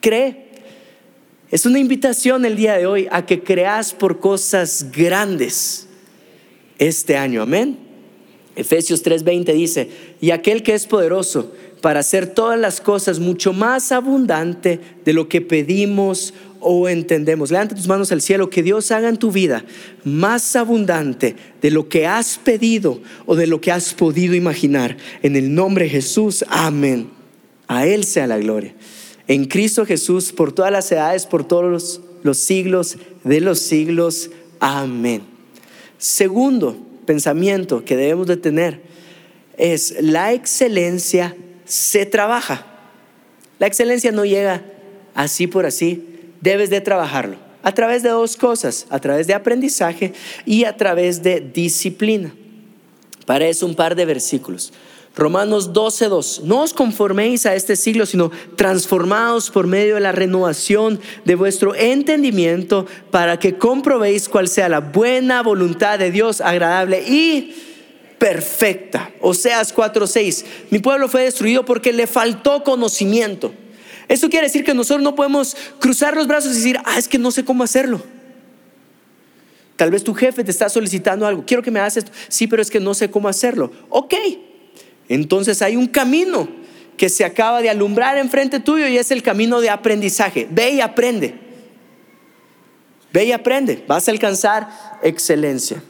Cree. 0.00 0.48
Es 1.50 1.66
una 1.66 1.78
invitación 1.78 2.44
el 2.44 2.56
día 2.56 2.76
de 2.76 2.86
hoy 2.86 3.08
a 3.10 3.24
que 3.24 3.42
creas 3.42 3.92
por 3.92 4.18
cosas 4.18 4.86
grandes 4.90 5.86
este 6.78 7.16
año. 7.16 7.42
Amén. 7.42 7.78
Efesios 8.58 9.04
3:20 9.04 9.52
dice, 9.54 9.88
y 10.20 10.32
aquel 10.32 10.64
que 10.64 10.74
es 10.74 10.86
poderoso 10.86 11.52
para 11.80 12.00
hacer 12.00 12.26
todas 12.26 12.58
las 12.58 12.80
cosas 12.80 13.18
mucho 13.18 13.52
más 13.52 13.92
abundante 13.92 14.80
de 15.04 15.12
lo 15.12 15.28
que 15.28 15.40
pedimos 15.40 16.34
o 16.60 16.88
entendemos. 16.88 17.50
Levanta 17.50 17.74
tus 17.74 17.86
manos 17.86 18.10
al 18.12 18.20
cielo, 18.20 18.50
que 18.50 18.62
Dios 18.62 18.90
haga 18.90 19.08
en 19.08 19.16
tu 19.16 19.30
vida 19.30 19.64
más 20.04 20.56
abundante 20.56 21.36
de 21.62 21.70
lo 21.70 21.88
que 21.88 22.06
has 22.06 22.38
pedido 22.38 23.00
o 23.26 23.36
de 23.36 23.46
lo 23.46 23.60
que 23.60 23.72
has 23.72 23.94
podido 23.94 24.34
imaginar. 24.34 24.96
En 25.22 25.36
el 25.36 25.54
nombre 25.54 25.84
de 25.84 25.90
Jesús, 25.90 26.44
amén. 26.48 27.10
A 27.68 27.86
Él 27.86 28.04
sea 28.04 28.26
la 28.26 28.38
gloria. 28.38 28.74
En 29.28 29.44
Cristo 29.44 29.84
Jesús, 29.84 30.32
por 30.32 30.52
todas 30.52 30.72
las 30.72 30.90
edades, 30.90 31.26
por 31.26 31.46
todos 31.46 32.00
los 32.22 32.38
siglos 32.38 32.96
de 33.24 33.40
los 33.40 33.60
siglos, 33.60 34.30
amén. 34.58 35.22
Segundo 35.98 36.78
pensamiento 37.04 37.84
que 37.84 37.96
debemos 37.96 38.26
de 38.26 38.36
tener 38.36 38.80
es 39.56 39.96
la 40.00 40.32
excelencia 40.32 41.36
se 41.68 42.06
trabaja. 42.06 42.66
La 43.60 43.68
excelencia 43.68 44.10
no 44.10 44.24
llega 44.24 44.62
así 45.14 45.46
por 45.46 45.66
así, 45.66 46.04
debes 46.40 46.70
de 46.70 46.80
trabajarlo. 46.80 47.36
A 47.62 47.72
través 47.72 48.02
de 48.02 48.08
dos 48.08 48.36
cosas, 48.36 48.86
a 48.88 48.98
través 48.98 49.26
de 49.26 49.34
aprendizaje 49.34 50.12
y 50.46 50.64
a 50.64 50.76
través 50.76 51.22
de 51.22 51.40
disciplina. 51.40 52.32
Para 53.26 53.46
eso 53.46 53.66
un 53.66 53.74
par 53.74 53.94
de 53.94 54.06
versículos. 54.06 54.72
Romanos 55.14 55.72
12:2. 55.72 56.42
No 56.44 56.62
os 56.62 56.72
conforméis 56.72 57.44
a 57.44 57.56
este 57.56 57.74
siglo, 57.74 58.06
sino 58.06 58.30
transformados 58.56 59.50
por 59.50 59.66
medio 59.66 59.96
de 59.96 60.00
la 60.00 60.12
renovación 60.12 61.00
de 61.24 61.34
vuestro 61.34 61.74
entendimiento 61.74 62.86
para 63.10 63.38
que 63.38 63.58
comprobéis 63.58 64.28
cuál 64.28 64.46
sea 64.46 64.68
la 64.68 64.78
buena 64.78 65.42
voluntad 65.42 65.98
de 65.98 66.12
Dios 66.12 66.40
agradable 66.40 67.02
y 67.02 67.67
perfecta. 68.18 69.10
Oseas 69.20 69.72
4:6. 69.74 70.44
Mi 70.70 70.78
pueblo 70.78 71.08
fue 71.08 71.22
destruido 71.22 71.64
porque 71.64 71.92
le 71.92 72.06
faltó 72.06 72.64
conocimiento. 72.64 73.52
Eso 74.08 74.30
quiere 74.30 74.46
decir 74.46 74.64
que 74.64 74.74
nosotros 74.74 75.02
no 75.02 75.14
podemos 75.14 75.56
cruzar 75.78 76.16
los 76.16 76.26
brazos 76.26 76.52
y 76.52 76.56
decir, 76.56 76.78
ah, 76.84 76.98
es 76.98 77.08
que 77.08 77.18
no 77.18 77.30
sé 77.30 77.44
cómo 77.44 77.62
hacerlo. 77.62 78.02
Tal 79.76 79.90
vez 79.90 80.02
tu 80.02 80.14
jefe 80.14 80.42
te 80.42 80.50
está 80.50 80.68
solicitando 80.68 81.26
algo. 81.26 81.44
Quiero 81.46 81.62
que 81.62 81.70
me 81.70 81.78
hagas 81.78 81.98
esto. 81.98 82.10
Sí, 82.28 82.46
pero 82.46 82.62
es 82.62 82.70
que 82.70 82.80
no 82.80 82.94
sé 82.94 83.10
cómo 83.10 83.28
hacerlo. 83.28 83.70
Ok. 83.90 84.14
Entonces 85.08 85.62
hay 85.62 85.76
un 85.76 85.86
camino 85.86 86.48
que 86.96 87.08
se 87.08 87.24
acaba 87.24 87.62
de 87.62 87.70
alumbrar 87.70 88.18
enfrente 88.18 88.60
tuyo 88.60 88.88
y 88.88 88.98
es 88.98 89.10
el 89.10 89.22
camino 89.22 89.60
de 89.60 89.70
aprendizaje. 89.70 90.48
Ve 90.50 90.70
y 90.70 90.80
aprende. 90.80 91.34
Ve 93.12 93.26
y 93.26 93.32
aprende. 93.32 93.84
Vas 93.86 94.08
a 94.08 94.10
alcanzar 94.10 94.68
excelencia. 95.02 95.82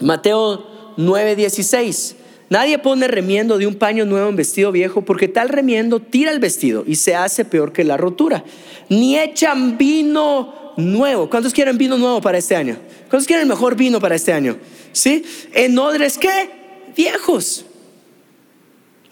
Mateo 0.00 0.75
9:16. 0.96 2.16
Nadie 2.48 2.78
pone 2.78 3.08
remiendo 3.08 3.58
de 3.58 3.66
un 3.66 3.74
paño 3.74 4.04
nuevo 4.04 4.28
en 4.28 4.36
vestido 4.36 4.70
viejo 4.70 5.02
porque 5.02 5.26
tal 5.26 5.48
remiendo 5.48 6.00
tira 6.00 6.30
el 6.30 6.38
vestido 6.38 6.84
y 6.86 6.94
se 6.96 7.14
hace 7.14 7.44
peor 7.44 7.72
que 7.72 7.82
la 7.82 7.96
rotura. 7.96 8.44
Ni 8.88 9.18
echan 9.18 9.76
vino 9.76 10.74
nuevo. 10.76 11.28
¿Cuántos 11.28 11.52
quieren 11.52 11.76
vino 11.76 11.98
nuevo 11.98 12.20
para 12.20 12.38
este 12.38 12.54
año? 12.54 12.76
¿Cuántos 13.10 13.26
quieren 13.26 13.42
el 13.42 13.48
mejor 13.48 13.74
vino 13.74 13.98
para 14.00 14.14
este 14.14 14.32
año? 14.32 14.56
¿Sí? 14.92 15.24
En 15.52 15.76
odres 15.78 16.18
qué? 16.18 16.50
Viejos. 16.96 17.66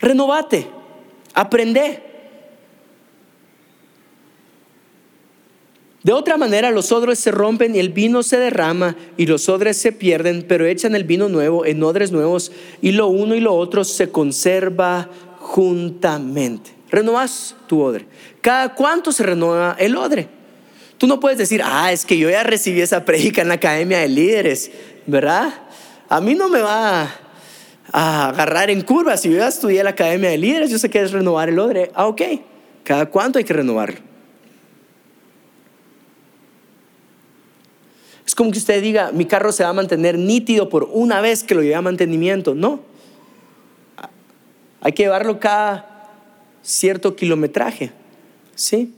Renovate. 0.01 0.69
Aprende. 1.35 2.14
De 6.05 6.13
otra 6.13 6.37
manera, 6.37 6.71
los 6.71 6.93
odres 6.93 7.19
se 7.19 7.31
rompen 7.31 7.75
y 7.75 7.79
el 7.79 7.89
vino 7.89 8.23
se 8.23 8.37
derrama 8.37 8.95
y 9.17 9.25
los 9.25 9.49
odres 9.49 9.79
se 9.79 9.91
pierden, 9.91 10.45
pero 10.47 10.67
echan 10.67 10.95
el 10.95 11.05
vino 11.05 11.31
nuevo 11.31 11.65
en 11.65 11.83
odres 11.83 12.13
nuevos 12.13 12.53
y 12.83 12.93
lo 12.93 13.07
uno 13.07 13.35
y 13.35 13.41
lo 13.41 13.55
otro 13.55 13.85
se 13.85 14.11
conserva 14.11 15.09
juntamente. 15.41 16.73
Renovas 16.91 17.57
tu 17.67 17.81
odre. 17.81 18.05
¿Cada 18.43 18.75
cuánto 18.75 19.13
se 19.13 19.23
renueva 19.23 19.77
el 19.79 19.97
odre? 19.97 20.29
Tú 20.99 21.07
no 21.07 21.21
puedes 21.21 21.39
decir, 21.39 21.63
ah, 21.65 21.91
es 21.91 22.05
que 22.05 22.19
yo 22.19 22.29
ya 22.29 22.43
recibí 22.43 22.83
esa 22.83 23.07
predica 23.07 23.41
en 23.41 23.49
la 23.49 23.55
academia 23.55 24.01
de 24.01 24.09
líderes, 24.09 24.71
¿verdad? 25.07 25.55
A 26.11 26.21
mí 26.21 26.35
no 26.35 26.51
me 26.51 26.61
va 26.61 27.09
a 27.91 28.29
agarrar 28.29 28.69
en 28.69 28.83
curva. 28.83 29.17
Si 29.17 29.31
yo 29.31 29.39
ya 29.39 29.49
estudié 29.49 29.83
la 29.83 29.91
academia 29.91 30.29
de 30.29 30.37
líderes, 30.37 30.69
yo 30.69 30.79
sé 30.79 30.91
que 30.91 31.01
es 31.01 31.13
renovar 31.13 31.49
el 31.49 31.59
odre. 31.59 31.91
Ah, 31.95 32.09
ok. 32.09 32.21
¿Cada 32.83 33.07
cuánto 33.07 33.39
hay 33.39 33.45
que 33.45 33.55
renovarlo? 33.55 34.14
Es 38.35 38.37
como 38.37 38.51
que 38.51 38.59
usted 38.59 38.83
diga, 38.83 39.13
mi 39.13 39.27
carro 39.27 39.53
se 39.53 39.63
va 39.63 39.69
a 39.69 39.73
mantener 39.73 40.19
nítido 40.19 40.69
por 40.69 40.89
una 40.91 41.21
vez 41.21 41.45
que 41.45 41.55
lo 41.55 41.63
lleve 41.63 41.77
a 41.77 41.83
mantenimiento. 41.83 42.57
No. 42.57 42.81
Hay 44.81 44.91
que 44.91 45.05
llevarlo 45.05 45.39
cada 45.39 46.11
cierto 46.61 47.15
kilometraje. 47.15 47.93
¿Sí? 48.57 48.93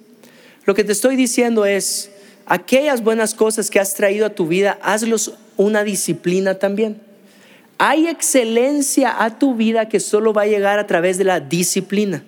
Lo 0.65 0.75
que 0.75 0.85
te 0.85 0.93
estoy 0.93 1.17
diciendo 1.17 1.67
es, 1.67 2.11
aquellas 2.47 3.05
buenas 3.05 3.35
cosas 3.35 3.69
que 3.69 3.79
has 3.79 3.93
traído 3.93 4.25
a 4.25 4.31
tu 4.31 4.47
vida, 4.47 4.79
hazlos 4.81 5.35
una 5.59 5.85
disciplina 5.85 6.55
también. 6.55 6.99
Hay 7.77 8.07
excelencia 8.07 9.23
a 9.23 9.39
tu 9.39 9.55
vida 9.55 9.91
que 9.91 10.01
solo 10.01 10.33
va 10.33 10.45
a 10.45 10.47
llegar 10.47 10.79
a 10.79 10.87
través 10.87 11.19
de 11.19 11.25
la 11.25 11.41
disciplina. 11.41 12.25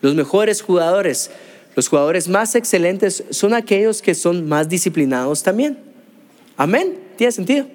Los 0.00 0.14
mejores 0.14 0.62
jugadores 0.62 1.30
los 1.78 1.86
jugadores 1.86 2.26
más 2.26 2.56
excelentes 2.56 3.22
son 3.30 3.54
aquellos 3.54 4.02
que 4.02 4.16
son 4.16 4.48
más 4.48 4.68
disciplinados 4.68 5.44
también. 5.44 5.78
Amén. 6.56 6.98
¿Tiene 7.16 7.30
sentido? 7.30 7.68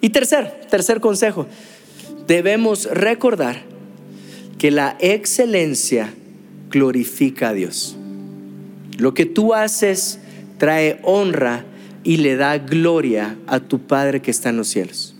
Y 0.00 0.10
tercer, 0.10 0.60
tercer 0.70 1.00
consejo, 1.00 1.48
debemos 2.28 2.84
recordar 2.84 3.62
que 4.60 4.70
la 4.70 4.96
excelencia 5.00 6.14
glorifica 6.70 7.48
a 7.48 7.52
Dios. 7.52 7.96
Lo 8.96 9.12
que 9.12 9.26
tú 9.26 9.54
haces 9.54 10.20
trae 10.58 11.00
honra 11.02 11.64
y 12.04 12.18
le 12.18 12.36
da 12.36 12.58
gloria 12.58 13.36
a 13.48 13.58
tu 13.58 13.80
Padre 13.80 14.22
que 14.22 14.30
está 14.30 14.50
en 14.50 14.58
los 14.58 14.68
cielos. 14.68 15.15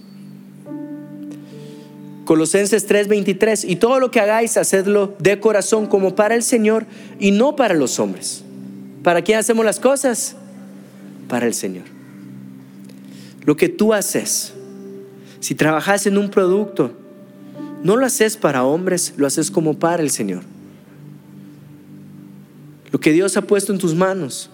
Colosenses 2.27 2.87
3:23, 2.87 3.65
y 3.65 3.77
todo 3.77 3.99
lo 4.01 4.11
que 4.11 4.21
hagáis, 4.21 4.59
hacedlo 4.59 5.15
de 5.19 5.41
corazón 5.41 5.87
como 5.87 6.15
para 6.15 6.35
el 6.35 6.43
Señor 6.43 6.85
y 7.19 7.31
no 7.31 7.57
para 7.57 7.73
los 7.73 7.99
hombres. 7.99 8.43
¿Para 9.03 9.23
quién 9.23 9.39
hacemos 9.39 9.65
las 9.65 9.81
cosas? 9.81 10.37
Para 11.29 11.47
el 11.47 11.55
Señor. 11.55 11.85
Lo 13.45 13.57
que 13.57 13.69
tú 13.69 13.95
haces, 13.95 14.53
si 15.41 15.55
trabajas 15.55 16.07
en 16.07 16.19
un 16.19 16.29
producto, 16.29 16.91
no 17.85 17.97
lo 17.97 18.05
haces 18.05 18.37
para 18.37 18.65
hombres, 18.65 19.15
lo 19.17 19.27
haces 19.29 19.51
como 19.51 19.79
para 19.79 20.03
el 20.03 20.11
Señor. 20.11 20.43
Lo 22.91 22.99
que 22.99 23.13
Dios 23.13 23.37
ha 23.37 23.43
puesto 23.43 23.73
en 23.73 23.79
tus 23.79 23.95
manos, 23.95 24.51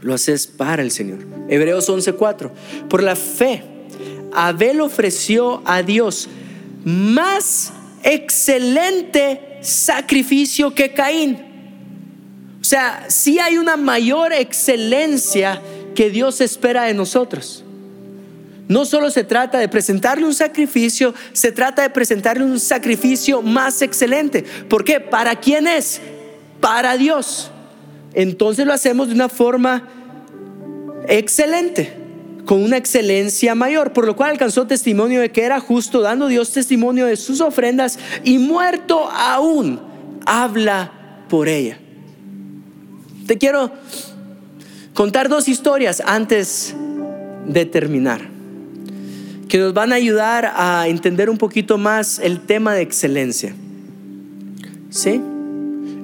lo 0.00 0.14
haces 0.14 0.46
para 0.46 0.80
el 0.80 0.90
Señor. 0.90 1.18
Hebreos 1.50 1.86
11:4. 1.90 2.50
Por 2.88 3.02
la 3.02 3.14
fe 3.14 3.77
Abel 4.32 4.80
ofreció 4.80 5.62
a 5.64 5.82
Dios 5.82 6.28
más 6.84 7.72
excelente 8.02 9.58
sacrificio 9.60 10.74
que 10.74 10.92
Caín. 10.92 11.38
O 12.60 12.64
sea, 12.64 13.06
si 13.08 13.38
hay 13.38 13.58
una 13.58 13.76
mayor 13.76 14.32
excelencia 14.32 15.60
que 15.94 16.10
Dios 16.10 16.40
espera 16.40 16.84
de 16.84 16.94
nosotros. 16.94 17.64
No 18.68 18.84
solo 18.84 19.10
se 19.10 19.24
trata 19.24 19.58
de 19.58 19.68
presentarle 19.68 20.26
un 20.26 20.34
sacrificio, 20.34 21.14
se 21.32 21.52
trata 21.52 21.82
de 21.82 21.90
presentarle 21.90 22.44
un 22.44 22.60
sacrificio 22.60 23.40
más 23.40 23.80
excelente. 23.80 24.44
¿Por 24.68 24.84
qué? 24.84 25.00
¿Para 25.00 25.36
quién 25.36 25.66
es? 25.66 26.00
Para 26.60 26.96
Dios. 26.98 27.50
Entonces 28.12 28.66
lo 28.66 28.74
hacemos 28.74 29.08
de 29.08 29.14
una 29.14 29.28
forma 29.28 29.88
excelente 31.08 31.97
con 32.48 32.62
una 32.62 32.78
excelencia 32.78 33.54
mayor, 33.54 33.92
por 33.92 34.06
lo 34.06 34.16
cual 34.16 34.30
alcanzó 34.30 34.66
testimonio 34.66 35.20
de 35.20 35.30
que 35.30 35.42
era 35.42 35.60
justo, 35.60 36.00
dando 36.00 36.28
Dios 36.28 36.50
testimonio 36.50 37.04
de 37.04 37.16
sus 37.16 37.42
ofrendas 37.42 37.98
y 38.24 38.38
muerto 38.38 39.06
aún, 39.10 39.78
habla 40.24 41.26
por 41.28 41.46
ella. 41.46 41.78
Te 43.26 43.36
quiero 43.36 43.70
contar 44.94 45.28
dos 45.28 45.46
historias 45.46 46.02
antes 46.06 46.74
de 47.46 47.66
terminar, 47.66 48.22
que 49.50 49.58
nos 49.58 49.74
van 49.74 49.92
a 49.92 49.96
ayudar 49.96 50.50
a 50.56 50.88
entender 50.88 51.28
un 51.28 51.36
poquito 51.36 51.76
más 51.76 52.18
el 52.18 52.40
tema 52.40 52.72
de 52.72 52.80
excelencia. 52.80 53.54
¿Sí? 54.88 55.20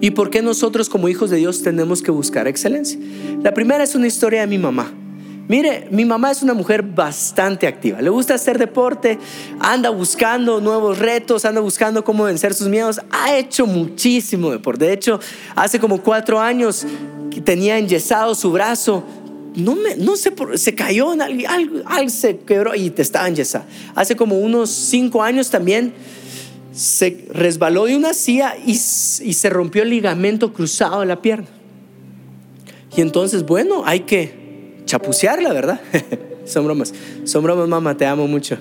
¿Y 0.02 0.10
por 0.10 0.28
qué 0.28 0.42
nosotros 0.42 0.90
como 0.90 1.08
hijos 1.08 1.30
de 1.30 1.38
Dios 1.38 1.62
tenemos 1.62 2.02
que 2.02 2.10
buscar 2.10 2.46
excelencia? 2.46 3.00
La 3.42 3.54
primera 3.54 3.82
es 3.82 3.94
una 3.94 4.06
historia 4.06 4.42
de 4.42 4.46
mi 4.46 4.58
mamá. 4.58 4.92
Mire, 5.46 5.88
mi 5.90 6.06
mamá 6.06 6.30
es 6.30 6.42
una 6.42 6.54
mujer 6.54 6.82
bastante 6.82 7.66
activa. 7.66 8.00
Le 8.00 8.08
gusta 8.08 8.34
hacer 8.34 8.58
deporte, 8.58 9.18
anda 9.60 9.90
buscando 9.90 10.58
nuevos 10.60 10.98
retos, 10.98 11.44
anda 11.44 11.60
buscando 11.60 12.02
cómo 12.02 12.24
vencer 12.24 12.54
sus 12.54 12.68
miedos. 12.68 13.00
Ha 13.10 13.36
hecho 13.36 13.66
muchísimo 13.66 14.50
deporte. 14.50 14.86
De 14.86 14.94
hecho, 14.94 15.20
hace 15.54 15.78
como 15.78 16.00
cuatro 16.00 16.40
años 16.40 16.86
tenía 17.44 17.78
enyesado 17.78 18.34
su 18.34 18.52
brazo. 18.52 19.04
No, 19.54 19.74
me, 19.74 19.96
no 19.96 20.16
sé, 20.16 20.32
se 20.54 20.74
cayó, 20.74 21.10
algo, 21.10 21.82
algo, 21.86 22.10
se 22.10 22.38
quebró 22.38 22.74
y 22.74 22.88
te 22.88 23.02
estaba 23.02 23.28
enyesado. 23.28 23.66
Hace 23.94 24.16
como 24.16 24.38
unos 24.38 24.70
cinco 24.70 25.22
años 25.22 25.50
también 25.50 25.92
se 26.72 27.26
resbaló 27.30 27.84
de 27.84 27.96
una 27.96 28.14
silla 28.14 28.54
y 28.64 28.74
se 28.74 29.50
rompió 29.50 29.82
el 29.82 29.90
ligamento 29.90 30.54
cruzado 30.54 31.00
de 31.00 31.06
la 31.06 31.20
pierna. 31.20 31.48
Y 32.96 33.02
entonces, 33.02 33.44
bueno, 33.44 33.82
hay 33.84 34.00
que 34.00 34.43
chapucearla, 34.84 35.52
¿verdad? 35.52 35.80
son 36.44 36.64
bromas, 36.64 36.92
son 37.24 37.42
bromas, 37.42 37.68
mamá, 37.68 37.96
te 37.96 38.06
amo 38.06 38.26
mucho. 38.26 38.58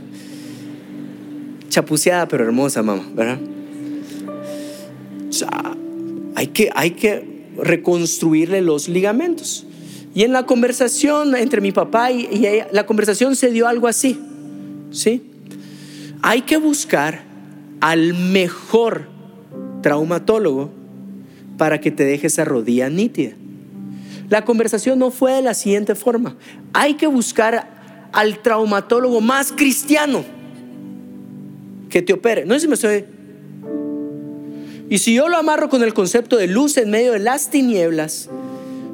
Chapuceada, 1.70 2.28
pero 2.28 2.44
hermosa, 2.44 2.84
mamá, 2.84 3.04
¿verdad? 3.14 3.40
hay 6.36 6.48
que, 6.48 6.70
hay 6.76 6.92
que 6.92 7.44
reconstruirle 7.58 8.62
los 8.62 8.88
ligamentos. 8.88 9.66
Y 10.16 10.24
en 10.24 10.32
la 10.32 10.46
conversación 10.46 11.36
entre 11.36 11.62
mi 11.62 11.72
papá 11.72 12.12
y, 12.12 12.28
ella, 12.32 12.68
la 12.72 12.86
conversación 12.86 13.36
se 13.36 13.52
dio 13.52 13.68
algo 13.68 13.88
así, 13.88 14.20
¿sí? 14.92 15.24
Hay 16.22 16.42
que 16.42 16.58
buscar 16.58 17.24
al 17.82 18.14
mejor 18.14 19.08
traumatólogo 19.82 20.72
para 21.58 21.82
que 21.82 21.92
te 21.92 22.06
deje 22.06 22.28
esa 22.28 22.46
rodilla 22.46 22.90
nítida. 22.90 23.34
La 24.34 24.46
conversación 24.46 24.98
no 24.98 25.12
fue 25.12 25.34
de 25.34 25.43
la 25.43 25.54
siguiente 25.54 25.93
forma. 25.93 26.36
Hay 26.74 26.96
que 26.96 27.06
buscar 27.06 28.10
al 28.12 28.39
traumatólogo 28.39 29.22
más 29.22 29.52
cristiano 29.52 30.26
que 31.88 32.02
te 32.02 32.13
opere. 32.13 32.43
No 32.43 32.56
sé 32.56 32.62
si 32.62 32.67
me 32.67 32.74
estoy... 32.74 33.06
Y 34.89 34.98
si 34.98 35.13
yo 35.13 35.30
lo 35.30 35.38
amarro 35.38 35.69
con 35.69 35.84
el 35.84 35.93
concepto 35.93 36.36
de 36.36 36.48
luz 36.48 36.78
en 36.78 36.89
medio 36.89 37.12
de 37.12 37.19
las 37.19 37.52
tinieblas, 37.52 38.28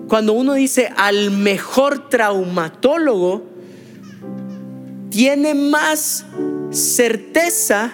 cuando 0.09 0.33
uno 0.33 0.55
dice 0.55 0.91
al 0.97 1.31
mejor 1.31 2.09
traumatólogo, 2.09 3.43
tiene 5.09 5.53
más 5.53 6.25
certeza 6.71 7.93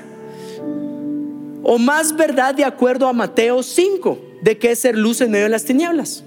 o 1.62 1.78
más 1.78 2.16
verdad 2.16 2.56
de 2.56 2.66
acuerdo 2.66 3.08
a 3.08 3.14
Mateo 3.14 3.62
5 3.62 4.20
de 4.42 4.58
que 4.58 4.72
es 4.72 4.80
ser 4.80 4.98
luz 4.98 5.22
en 5.22 5.30
medio 5.30 5.44
de 5.44 5.52
las 5.52 5.66
tinieblas. 5.66 6.24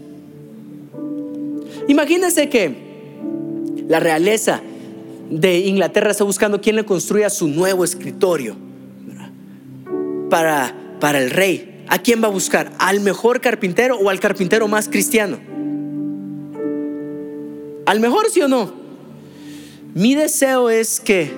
Imagínense 1.88 2.48
que 2.48 2.88
la 3.88 3.98
realeza 3.98 4.60
de 5.30 5.58
Inglaterra 5.60 6.10
está 6.10 6.22
buscando 6.24 6.60
quién 6.60 6.76
le 6.76 6.84
construya 6.84 7.30
su 7.30 7.48
nuevo 7.48 7.82
escritorio 7.82 8.56
para, 10.30 10.74
para 11.00 11.18
el 11.18 11.30
rey. 11.30 11.84
¿A 11.88 11.98
quién 11.98 12.22
va 12.22 12.28
a 12.28 12.30
buscar? 12.30 12.72
¿Al 12.78 13.00
mejor 13.00 13.40
carpintero 13.40 13.96
o 13.96 14.10
al 14.10 14.20
carpintero 14.20 14.68
más 14.68 14.88
cristiano? 14.88 15.38
¿Al 17.86 18.00
mejor 18.00 18.28
sí 18.30 18.42
o 18.42 18.48
no? 18.48 18.70
Mi 19.94 20.14
deseo 20.14 20.68
es 20.68 21.00
que 21.00 21.32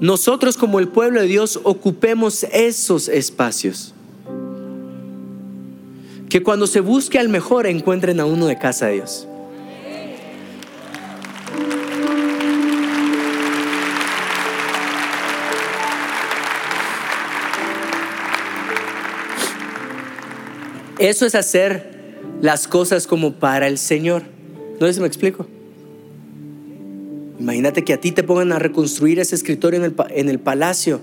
nosotros 0.00 0.56
como 0.56 0.78
el 0.78 0.88
pueblo 0.88 1.20
de 1.20 1.26
Dios 1.26 1.60
ocupemos 1.62 2.44
esos 2.44 3.08
espacios. 3.08 3.92
Que 6.30 6.42
cuando 6.42 6.66
se 6.66 6.80
busque 6.80 7.18
al 7.18 7.28
mejor 7.28 7.66
encuentren 7.66 8.20
a 8.20 8.24
uno 8.24 8.46
de 8.46 8.56
casa 8.56 8.86
de 8.86 8.94
Dios. 8.94 9.26
Eso 21.00 21.24
es 21.24 21.34
hacer 21.34 21.90
las 22.42 22.68
cosas 22.68 23.06
como 23.06 23.32
para 23.32 23.66
el 23.66 23.78
Señor. 23.78 24.22
No 24.78 24.92
sé 24.92 25.00
me 25.00 25.06
explico. 25.06 25.46
Imagínate 27.38 27.84
que 27.84 27.94
a 27.94 28.00
ti 28.00 28.12
te 28.12 28.22
pongan 28.22 28.52
a 28.52 28.58
reconstruir 28.58 29.18
ese 29.18 29.34
escritorio 29.34 29.82
en 29.82 30.28
el, 30.28 30.38
palacio 30.38 31.00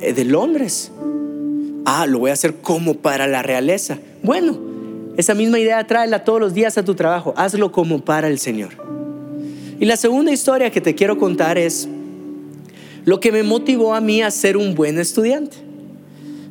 eh, 0.00 0.12
de 0.12 0.24
Londres. 0.24 0.92
Ah, 1.84 2.06
lo 2.06 2.20
voy 2.20 2.30
a 2.30 2.34
hacer 2.34 2.54
como 2.62 2.94
para 2.94 3.26
la 3.26 3.42
realeza. 3.42 3.98
Bueno, 4.22 4.56
esa 5.16 5.34
misma 5.34 5.58
idea 5.58 5.84
tráela 5.84 6.22
todos 6.22 6.38
los 6.40 6.54
días 6.54 6.78
a 6.78 6.84
tu 6.84 6.94
trabajo. 6.94 7.34
Hazlo 7.36 7.72
como 7.72 8.04
para 8.04 8.28
el 8.28 8.38
Señor. 8.38 8.70
Y 9.80 9.84
la 9.86 9.96
segunda 9.96 10.30
historia 10.30 10.70
que 10.70 10.80
te 10.80 10.94
quiero 10.94 11.18
contar 11.18 11.58
es 11.58 11.88
lo 13.04 13.18
que 13.18 13.32
me 13.32 13.42
motivó 13.42 13.96
a 13.96 14.00
mí 14.00 14.22
a 14.22 14.30
ser 14.30 14.56
un 14.56 14.76
buen 14.76 14.96
estudiante. 14.96 15.56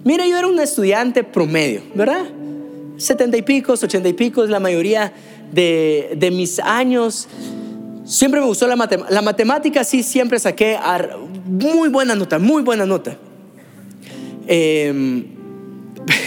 Mira, 0.03 0.27
yo 0.27 0.37
era 0.37 0.47
un 0.47 0.59
estudiante 0.59 1.23
promedio, 1.23 1.81
¿verdad? 1.95 2.25
Setenta 2.97 3.37
y 3.37 3.41
pico, 3.41 3.73
ochenta 3.73 4.09
y 4.09 4.13
pico 4.13 4.43
es 4.43 4.49
la 4.49 4.59
mayoría 4.59 5.13
de, 5.51 6.13
de 6.17 6.31
mis 6.31 6.59
años. 6.59 7.27
Siempre 8.05 8.39
me 8.39 8.47
gustó 8.47 8.67
la 8.67 8.75
matemática. 8.75 9.13
La 9.13 9.21
matemática 9.21 9.83
sí, 9.83 10.01
siempre 10.03 10.39
saqué 10.39 10.77
muy 11.45 11.89
buena 11.89 12.15
nota, 12.15 12.39
muy 12.39 12.63
buena 12.63 12.85
nota. 12.85 13.17
Em, 14.47 15.25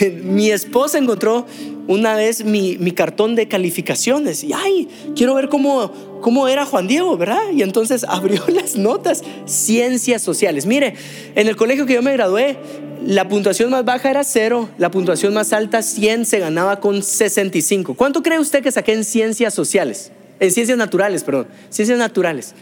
mi 0.25 0.51
esposa 0.51 0.99
encontró 0.99 1.47
una 1.89 2.15
vez 2.15 2.45
mi, 2.45 2.77
cartón 2.93 3.35
de 3.35 3.49
calificaciones 3.49 4.45
y, 4.45 4.53
ay, 4.53 4.89
quiero 5.17 5.35
ver 5.35 5.49
cómo, 5.49 5.91
cómo 6.21 6.49
era 6.49 6.67
Juan 6.67 6.87
Diego, 6.87 7.17
¿verdad? 7.17 7.51
Y 7.53 7.63
entonces 7.63 8.05
abrió 8.09 8.43
las 8.49 8.77
notas, 8.77 9.23
ciencias 9.47 10.23
sociales. 10.23 10.67
Mire, 10.67 10.95
en 11.35 11.49
el 11.49 11.57
colegio 11.57 11.87
que 11.87 11.95
yo 11.95 12.03
me 12.03 12.13
gradué, 12.13 12.57
la 13.05 13.29
puntuación 13.29 13.71
más 13.71 13.85
baja 13.85 14.11
era 14.11 14.25
cero, 14.25 14.69
la 14.79 14.91
puntuación 14.91 15.35
más 15.35 15.53
alta 15.53 15.83
100 15.83 16.27
se 16.27 16.39
ganaba 16.39 16.81
con 16.81 17.03
65. 17.03 17.95
¿Cuánto 17.95 18.23
cree 18.23 18.39
usted 18.39 18.63
que 18.63 18.71
saqué 18.71 18.93
en 18.93 19.05
ciencias 19.05 19.55
sociales? 19.55 20.13
en 20.41 20.51
ciencias 20.51 20.79
naturales, 20.79 21.23
perdón, 21.23 21.47
ciencias 21.69 21.99
naturales, 21.99 22.55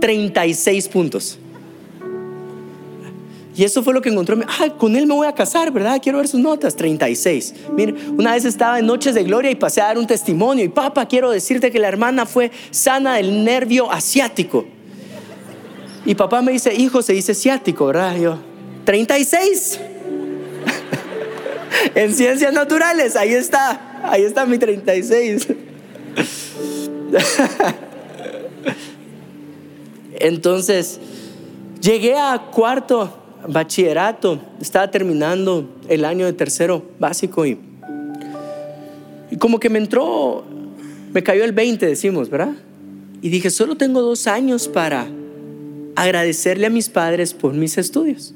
36 0.00 0.88
puntos. 0.88 1.38
Y 3.54 3.64
eso 3.64 3.82
fue 3.82 3.92
lo 3.92 4.00
que 4.00 4.08
encontró. 4.08 4.38
Ah, 4.48 4.70
con 4.78 4.96
él 4.96 5.06
me 5.06 5.14
voy 5.14 5.26
a 5.26 5.34
casar, 5.34 5.70
¿verdad? 5.70 6.00
Quiero 6.02 6.18
ver 6.18 6.28
sus 6.28 6.40
notas. 6.40 6.74
36. 6.74 7.54
Mire, 7.74 7.94
una 8.16 8.32
vez 8.32 8.46
estaba 8.46 8.78
en 8.78 8.86
Noches 8.86 9.14
de 9.14 9.24
Gloria 9.24 9.50
y 9.50 9.56
pasé 9.56 9.82
a 9.82 9.86
dar 9.86 9.98
un 9.98 10.06
testimonio. 10.06 10.64
Y 10.64 10.68
papá, 10.68 11.06
quiero 11.06 11.30
decirte 11.30 11.70
que 11.70 11.78
la 11.78 11.88
hermana 11.88 12.24
fue 12.24 12.50
sana 12.70 13.16
del 13.16 13.44
nervio 13.44 13.92
asiático. 13.92 14.64
Y 16.06 16.14
papá 16.14 16.40
me 16.40 16.52
dice, 16.52 16.74
hijo, 16.74 17.02
se 17.02 17.12
dice 17.12 17.32
asiático, 17.32 17.86
¿verdad? 17.86 18.16
yo, 18.16 18.38
36. 18.84 19.80
en 21.94 22.14
ciencias 22.14 22.52
naturales, 22.54 23.16
ahí 23.16 23.34
está. 23.34 24.00
Ahí 24.02 24.22
está 24.22 24.46
mi 24.46 24.56
36. 24.58 25.46
Entonces, 30.18 30.98
llegué 31.80 32.16
a 32.16 32.48
cuarto 32.50 33.21
bachillerato, 33.48 34.40
estaba 34.60 34.90
terminando 34.90 35.68
el 35.88 36.04
año 36.04 36.26
de 36.26 36.32
tercero 36.32 36.82
básico 36.98 37.46
y, 37.46 37.58
como 39.38 39.58
que 39.58 39.70
me 39.70 39.78
entró, 39.78 40.44
me 41.12 41.22
cayó 41.22 41.44
el 41.44 41.52
20, 41.52 41.86
decimos, 41.86 42.28
¿verdad? 42.28 42.52
Y 43.20 43.28
dije, 43.28 43.50
solo 43.50 43.76
tengo 43.76 44.02
dos 44.02 44.26
años 44.26 44.68
para 44.68 45.06
agradecerle 45.96 46.66
a 46.66 46.70
mis 46.70 46.88
padres 46.88 47.34
por 47.34 47.54
mis 47.54 47.78
estudios. 47.78 48.34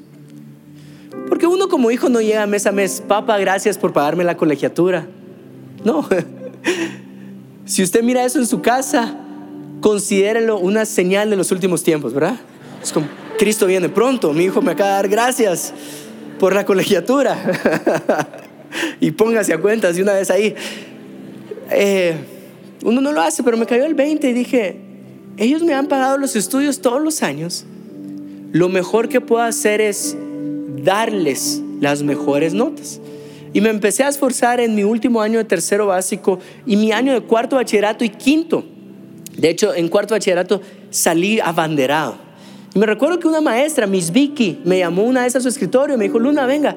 Porque 1.29 1.45
uno 1.45 1.67
como 1.67 1.91
hijo 1.91 2.09
no 2.09 2.21
llega 2.21 2.47
mes 2.47 2.65
a 2.65 2.71
mes, 2.71 3.03
papá, 3.05 3.37
gracias 3.37 3.77
por 3.77 3.93
pagarme 3.93 4.23
la 4.23 4.37
colegiatura. 4.37 5.07
No, 5.83 6.07
Si 7.67 7.83
usted 7.83 8.01
mira 8.01 8.23
eso 8.23 8.39
en 8.39 8.47
su 8.47 8.61
casa, 8.61 9.17
considérelo 9.81 10.57
una 10.57 10.85
señal 10.85 11.29
de 11.29 11.35
los 11.35 11.51
últimos 11.51 11.83
tiempos, 11.83 12.13
¿verdad? 12.13 12.37
Es 12.81 12.93
como, 12.93 13.07
Cristo 13.37 13.67
viene 13.67 13.89
pronto, 13.89 14.33
mi 14.33 14.45
hijo 14.45 14.61
me 14.61 14.71
acaba 14.71 14.89
de 14.89 14.95
dar 14.95 15.07
gracias 15.09 15.73
por 16.39 16.53
la 16.53 16.65
colegiatura. 16.65 17.37
y 18.99 19.11
póngase 19.11 19.53
a 19.53 19.59
cuentas 19.59 19.95
de 19.95 20.01
una 20.01 20.13
vez 20.13 20.29
ahí. 20.29 20.55
Eh, 21.71 22.15
uno 22.83 23.01
no 23.01 23.11
lo 23.11 23.21
hace, 23.21 23.43
pero 23.43 23.57
me 23.57 23.65
cayó 23.65 23.85
el 23.85 23.93
20 23.93 24.29
y 24.29 24.33
dije, 24.33 24.77
ellos 25.37 25.63
me 25.63 25.73
han 25.73 25.87
pagado 25.87 26.17
los 26.17 26.35
estudios 26.35 26.81
todos 26.81 27.01
los 27.01 27.23
años. 27.23 27.65
Lo 28.51 28.69
mejor 28.69 29.09
que 29.09 29.21
puedo 29.21 29.43
hacer 29.43 29.81
es 29.81 30.15
darles 30.83 31.61
las 31.79 32.03
mejores 32.03 32.53
notas. 32.53 32.99
Y 33.53 33.61
me 33.61 33.69
empecé 33.69 34.03
a 34.03 34.09
esforzar 34.09 34.59
en 34.59 34.75
mi 34.75 34.83
último 34.83 35.21
año 35.21 35.39
de 35.39 35.45
tercero 35.45 35.87
básico 35.87 36.39
y 36.65 36.75
mi 36.75 36.91
año 36.91 37.13
de 37.13 37.21
cuarto 37.21 37.55
bachillerato 37.55 38.03
y 38.03 38.09
quinto. 38.09 38.65
De 39.37 39.49
hecho, 39.49 39.73
en 39.73 39.87
cuarto 39.89 40.15
bachillerato 40.15 40.61
salí 40.89 41.39
abanderado. 41.39 42.26
Me 42.77 42.85
recuerdo 42.85 43.19
que 43.19 43.27
una 43.27 43.41
maestra, 43.41 43.87
Miss 43.87 44.11
Vicky, 44.11 44.59
me 44.63 44.77
llamó 44.77 45.03
una 45.03 45.23
vez 45.23 45.35
a 45.35 45.41
su 45.41 45.47
escritorio 45.47 45.95
y 45.95 45.97
me 45.97 46.05
dijo, 46.05 46.19
Luna, 46.19 46.45
venga. 46.45 46.75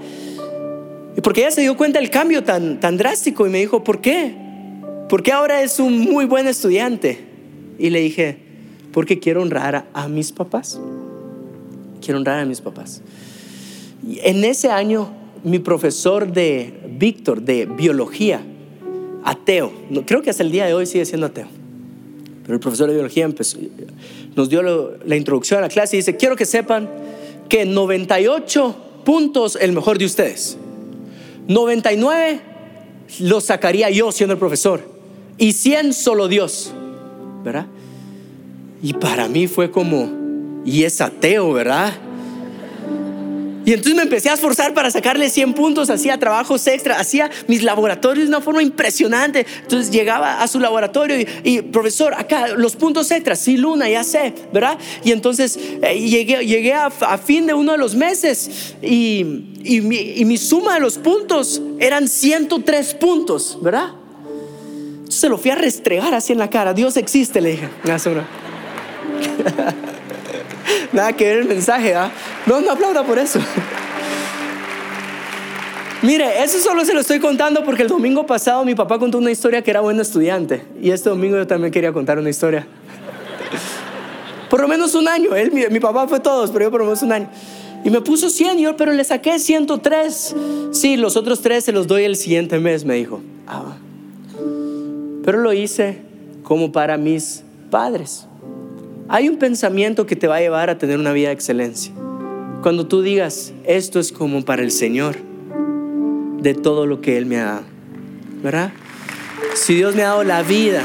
Porque 1.23 1.43
ella 1.43 1.51
se 1.51 1.61
dio 1.61 1.77
cuenta 1.77 1.99
del 1.99 2.09
cambio 2.09 2.43
tan, 2.43 2.81
tan 2.81 2.97
drástico 2.97 3.47
y 3.47 3.51
me 3.51 3.59
dijo, 3.59 3.85
¿por 3.85 4.01
qué? 4.01 4.35
Porque 5.11 5.31
ahora 5.31 5.63
es 5.63 5.79
un 5.79 5.99
muy 5.99 6.25
buen 6.25 6.47
estudiante. 6.47 7.19
Y 7.79 7.91
le 7.91 8.01
dije, 8.01 8.39
porque 8.93 9.19
quiero 9.19 9.43
honrar 9.43 9.89
a 9.93 10.09
mis 10.09 10.33
papás. 10.33 10.81
Quiero 12.01 12.19
honrar 12.19 12.39
a 12.39 12.45
mis 12.47 12.63
papás. 12.63 13.03
Y 14.07 14.21
en 14.23 14.43
ese 14.45 14.71
año 14.71 15.11
mi 15.45 15.59
profesor 15.59 16.33
de 16.33 16.81
Víctor, 16.99 17.43
de 17.43 17.67
biología, 17.67 18.41
ateo, 19.23 19.71
creo 20.07 20.23
que 20.23 20.31
hasta 20.31 20.43
el 20.43 20.51
día 20.51 20.65
de 20.65 20.73
hoy 20.73 20.87
sigue 20.87 21.05
siendo 21.05 21.27
ateo, 21.27 21.49
pero 22.43 22.55
el 22.55 22.61
profesor 22.61 22.89
de 22.89 22.95
biología 22.95 23.25
nos 24.37 24.49
dio 24.49 24.63
la 25.05 25.17
introducción 25.17 25.59
a 25.59 25.63
la 25.63 25.69
clase 25.69 25.97
y 25.97 25.99
dice, 26.01 26.17
quiero 26.17 26.37
que 26.37 26.47
sepan 26.47 26.89
que 27.49 27.65
98 27.65 28.77
puntos 29.05 29.57
el 29.61 29.73
mejor 29.73 29.99
de 29.99 30.05
ustedes, 30.05 30.57
99 31.49 32.41
los 33.19 33.45
sacaría 33.45 33.91
yo 33.91 34.13
siendo 34.13 34.35
el 34.35 34.39
profesor 34.39 34.83
y 35.37 35.53
100 35.53 35.95
solo 35.95 36.29
Dios, 36.29 36.73
¿verdad? 37.43 37.67
Y 38.83 38.93
para 38.95 39.29
mí 39.29 39.47
fue 39.47 39.71
como, 39.71 40.09
y 40.65 40.85
es 40.85 41.01
ateo, 41.01 41.53
¿verdad? 41.53 41.93
Y 43.71 43.73
entonces 43.73 43.95
me 43.95 44.03
empecé 44.03 44.31
a 44.31 44.35
esforzar 44.35 44.75
para 44.75 44.91
sacarle 44.91 45.31
100 45.31 45.55
puntos, 45.55 45.91
hacía 45.91 46.19
trabajos 46.19 46.67
extra, 46.67 46.99
hacía 46.99 47.31
mis 47.47 47.63
laboratorios 47.63 48.27
de 48.27 48.35
una 48.35 48.41
forma 48.41 48.65
impresionante. 48.65 49.47
Entonces 49.63 49.93
llegaba 49.93 50.43
a 50.43 50.49
su 50.49 50.59
laboratorio 50.59 51.25
y, 51.45 51.63
profesor, 51.63 52.13
acá 52.15 52.49
los 52.49 52.75
puntos 52.75 53.09
extras, 53.13 53.39
sí, 53.39 53.57
Luna, 53.57 53.89
ya 53.89 54.03
sé, 54.03 54.35
¿verdad? 54.53 54.77
Y 55.05 55.13
entonces 55.13 55.57
eh, 55.83 56.01
llegué, 56.01 56.45
llegué 56.45 56.75
a, 56.75 56.91
fin 56.91 57.47
de 57.47 57.55
uno 57.55 57.71
de 57.71 57.79
los 57.79 57.95
meses 57.95 58.75
y, 58.83 59.45
y, 59.63 59.81
mi, 59.83 60.37
suma 60.37 60.75
de 60.75 60.81
los 60.81 60.99
puntos 60.99 61.63
eran 61.79 62.09
103 62.09 62.95
puntos, 62.95 63.57
¿verdad? 63.63 63.91
Entonces 64.95 65.21
se 65.21 65.29
lo 65.29 65.39
fui 65.39 65.53
a 65.53 65.55
restregar 65.55 66.13
así 66.13 66.33
en 66.33 66.41
la 66.41 66.51
cara. 66.51 66.75
Dios 66.75 66.97
existe, 66.97 67.41
le 67.41 67.53
dije. 67.53 67.69
Nada 70.93 71.13
que 71.13 71.25
ver 71.25 71.39
el 71.39 71.49
mensaje, 71.49 71.95
¿ah? 71.95 72.11
No, 72.47 72.61
no 72.61 72.73
aplauda 72.73 73.05
por 73.05 73.19
eso. 73.19 73.41
Mire, 76.03 76.43
eso 76.43 76.59
solo 76.59 76.85
se 76.85 76.95
lo 76.95 77.01
estoy 77.01 77.21
contando 77.21 77.63
porque 77.63 77.83
el 77.83 77.89
domingo 77.89 78.25
pasado 78.25 78.65
mi 78.65 78.75
papá 78.75 78.99
contó 78.99 79.19
una 79.19 79.31
historia 79.31 79.61
que 79.61 79.71
era 79.71 79.81
buen 79.81 80.01
estudiante. 80.01 80.65
Y 80.81 80.91
este 80.91 81.11
domingo 81.11 81.37
yo 81.37 81.47
también 81.47 81.71
quería 81.71 81.93
contar 81.93 82.19
una 82.19 82.31
historia. 82.31 82.67
Por 84.49 84.61
lo 84.61 84.69
menos 84.69 84.95
un 84.95 85.07
año. 85.09 85.37
Él, 85.37 85.53
mi, 85.53 85.81
papá 85.81 86.09
fue 86.09 86.19
todos, 86.19 86.51
pero 86.51 86.65
yo 86.67 86.71
por 86.71 86.81
lo 86.81 86.87
menos 86.87 87.03
un 87.03 87.13
año. 87.13 87.29
Y 87.85 87.91
me 87.91 88.01
puso 88.01 88.31
100, 88.31 88.59
yo, 88.59 88.77
pero 88.77 88.93
le 88.93 89.05
saqué 89.05 89.39
103. 89.39 90.37
Sí, 90.73 90.97
los 90.97 91.17
otros 91.17 91.41
tres 91.41 91.65
se 91.65 91.73
los 91.73 91.87
doy 91.87 92.05
el 92.05 92.17
siguiente 92.17 92.59
mes, 92.59 92.85
me 92.85 92.95
dijo. 92.95 93.21
Ah, 93.47 93.77
pero 95.25 95.39
lo 95.39 95.53
hice 95.53 95.99
como 96.43 96.73
para 96.73 96.97
mis 96.97 97.45
padres. 97.71 98.27
Hay 99.11 99.29
un 99.29 99.39
pensamiento 99.39 100.07
que 100.07 100.15
te 100.15 100.29
va 100.29 100.37
a 100.37 100.41
llevar 100.41 100.71
a 100.71 100.79
tener 100.79 100.99
una 100.99 101.13
vida 101.13 101.29
de 101.29 101.35
excelencia. 101.35 101.93
Cuando 102.63 102.87
tú 102.87 103.03
digas, 103.03 103.53
esto 103.65 103.99
es 103.99 104.13
como 104.13 104.45
para 104.45 104.63
el 104.63 104.71
Señor, 104.71 105.17
de 106.39 106.55
todo 106.55 106.87
lo 106.87 107.01
que 107.01 107.19
Él 107.19 107.27
me 107.27 107.39
ha 107.39 107.45
dado, 107.45 107.65
¿verdad? 108.43 108.73
Si 109.55 109.75
Dios 109.75 109.97
me 109.97 110.03
ha 110.03 110.11
dado 110.11 110.23
la 110.23 110.43
vida, 110.43 110.85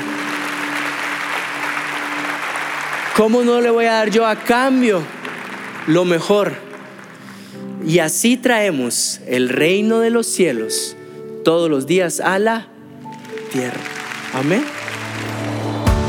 ¿cómo 3.16 3.44
no 3.44 3.62
le 3.62 3.70
voy 3.70 3.86
a 3.86 3.94
dar 3.94 4.10
yo 4.10 4.26
a 4.26 4.36
cambio 4.36 5.04
lo 5.86 6.04
mejor? 6.04 6.54
Y 7.86 8.00
así 8.00 8.38
traemos 8.38 9.22
el 9.28 9.50
reino 9.50 10.00
de 10.00 10.10
los 10.10 10.26
cielos 10.26 10.98
todos 11.44 11.70
los 11.70 11.86
días 11.86 12.20
a 12.20 12.40
la 12.40 12.66
tierra. 13.52 13.82
Amén. 14.34 14.64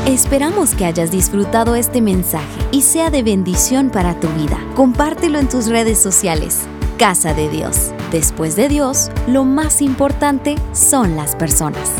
Esperamos 0.07 0.73
que 0.73 0.85
hayas 0.85 1.11
disfrutado 1.11 1.75
este 1.75 1.99
mensaje 1.99 2.61
y 2.71 2.83
sea 2.83 3.09
de 3.09 3.23
bendición 3.23 3.89
para 3.89 4.17
tu 4.17 4.29
vida. 4.29 4.57
Compártelo 4.73 5.37
en 5.37 5.49
tus 5.49 5.67
redes 5.67 5.99
sociales. 5.99 6.61
Casa 6.97 7.33
de 7.33 7.49
Dios. 7.49 7.91
Después 8.09 8.55
de 8.55 8.69
Dios, 8.69 9.11
lo 9.27 9.43
más 9.43 9.81
importante 9.81 10.55
son 10.71 11.17
las 11.17 11.35
personas. 11.35 11.91